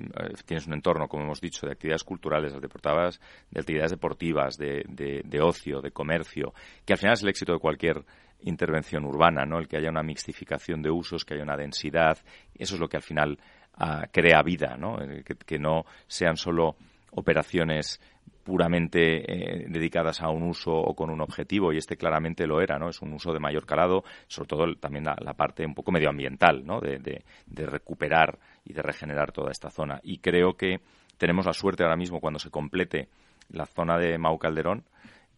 [0.47, 5.41] tienes un entorno, como hemos dicho, de actividades culturales, de de actividades deportivas, de, de,
[5.41, 6.55] ocio, de comercio,
[6.85, 8.05] que al final es el éxito de cualquier
[8.43, 9.59] intervención urbana, ¿no?
[9.59, 12.19] El que haya una mixtificación de usos, que haya una densidad,
[12.55, 13.39] eso es lo que al final
[13.75, 14.97] ah, crea vida, ¿no?
[15.25, 16.77] Que, que, no sean solo
[17.13, 18.01] operaciones
[18.45, 22.79] puramente eh, dedicadas a un uso o con un objetivo y este claramente lo era,
[22.79, 22.89] ¿no?
[22.89, 26.81] Es un uso de mayor calado, sobre todo también la, parte un poco medioambiental, ¿no?
[26.81, 30.01] De, de, recuperar y de regenerar toda esta zona.
[30.03, 30.81] Y creo que
[31.19, 33.09] tenemos la suerte ahora mismo cuando se complete
[33.51, 34.85] la zona de Mau Calderón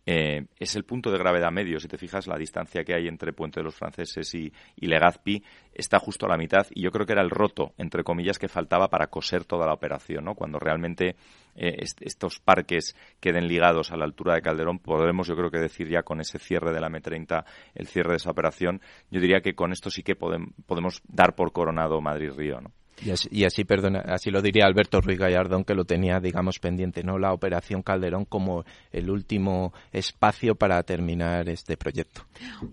[0.05, 1.78] eh, es el punto de gravedad medio.
[1.78, 5.42] Si te fijas, la distancia que hay entre Puente de los Franceses y, Legazpi
[5.72, 8.48] está justo a la mitad y yo creo que era el roto, entre comillas, que
[8.48, 10.34] faltaba para coser toda la operación, ¿no?
[10.34, 11.16] Cuando realmente
[11.55, 15.88] eh, estos parques queden ligados a la altura de Calderón, podremos, yo creo que decir
[15.88, 17.44] ya con ese cierre de la M30,
[17.74, 18.80] el cierre de esa operación,
[19.11, 22.61] yo diría que con esto sí que podemos dar por coronado Madrid-Río.
[23.05, 27.18] Y así, perdona, así lo diría Alberto Ruiz Gallardón, que lo tenía, digamos, pendiente, ¿no?
[27.18, 32.22] La operación Calderón como el último espacio para terminar este proyecto.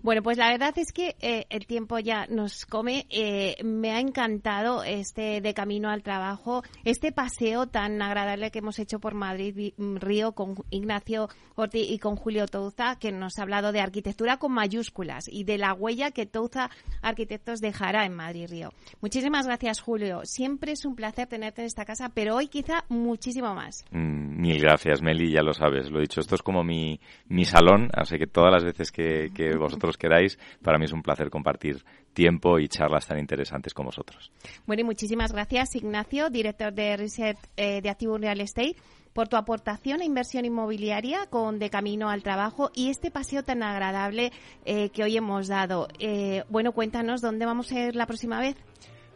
[0.02, 3.06] Bueno, pues la verdad es que eh, el tiempo ya nos come.
[3.10, 8.78] Eh, me ha encantado este de camino al trabajo, este paseo tan agradable que hemos
[8.78, 13.72] hecho por Madrid Río con Ignacio Ortiz y con Julio Touza, que nos ha hablado
[13.72, 16.70] de arquitectura con mayúsculas y de la huella que Touza
[17.02, 18.72] Arquitectos dejará en Madrid Río.
[19.00, 23.54] Muchísimas gracias, Julio siempre es un placer tenerte en esta casa, pero hoy quizá muchísimo
[23.54, 23.84] más.
[23.90, 27.44] Mm, mil gracias, Meli, ya lo sabes, lo he dicho, esto es como mi, mi
[27.44, 31.84] salón, así que todas las veces que, vosotros queráis, para mí es un placer compartir
[32.12, 34.32] tiempo y charlas tan interesantes con vosotros.
[34.66, 38.76] Bueno, y muchísimas gracias, Ignacio, director de Reset eh, de Activo Real Estate
[39.12, 43.62] por tu aportación a inversión inmobiliaria con De Camino al Trabajo y este paseo tan
[43.62, 44.32] agradable
[44.64, 45.88] eh, que hoy hemos dado.
[45.98, 48.56] Eh, bueno, cuéntanos dónde vamos a ir la próxima vez.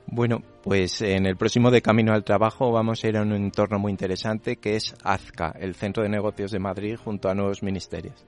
[0.06, 3.78] Bueno, pues en el próximo de Camino al Trabajo vamos a ir a un entorno
[3.78, 8.24] muy interesante que es AZCA, el Centro de Negocios de Madrid, junto a nuevos ministerios.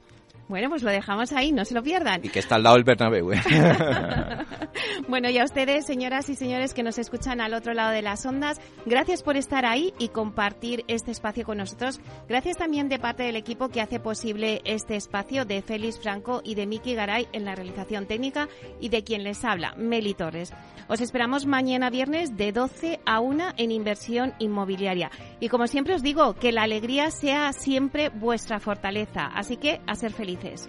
[0.48, 2.24] Bueno, pues lo dejamos ahí, no se lo pierdan.
[2.24, 3.32] Y que está al lado del Bernabéu.
[3.32, 3.42] ¿eh?
[5.08, 8.24] bueno, y a ustedes, señoras y señores que nos escuchan al otro lado de las
[8.24, 12.00] ondas, gracias por estar ahí y compartir este espacio con nosotros.
[12.28, 16.54] Gracias también de parte del equipo que hace posible este espacio de Félix Franco y
[16.54, 18.48] de Miki Garay en la realización técnica
[18.80, 20.52] y de quien les habla, Meli Torres.
[20.88, 25.10] Os esperamos mañana viernes de 12 a 1 en inversión inmobiliaria.
[25.40, 29.26] Y como siempre os digo, que la alegría sea siempre vuestra fortaleza.
[29.34, 30.68] Así que a ser felices.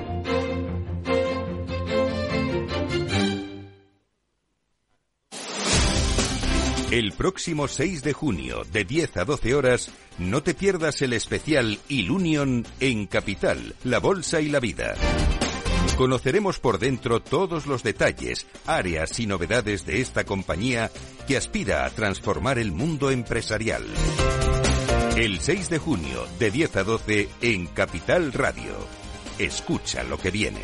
[6.91, 11.79] El próximo 6 de junio, de 10 a 12 horas, no te pierdas el especial
[11.87, 14.95] Ilunion en Capital, la Bolsa y la Vida.
[15.95, 20.91] Conoceremos por dentro todos los detalles, áreas y novedades de esta compañía
[21.29, 23.85] que aspira a transformar el mundo empresarial.
[25.15, 28.75] El 6 de junio, de 10 a 12, en Capital Radio.
[29.39, 30.59] Escucha lo que viene.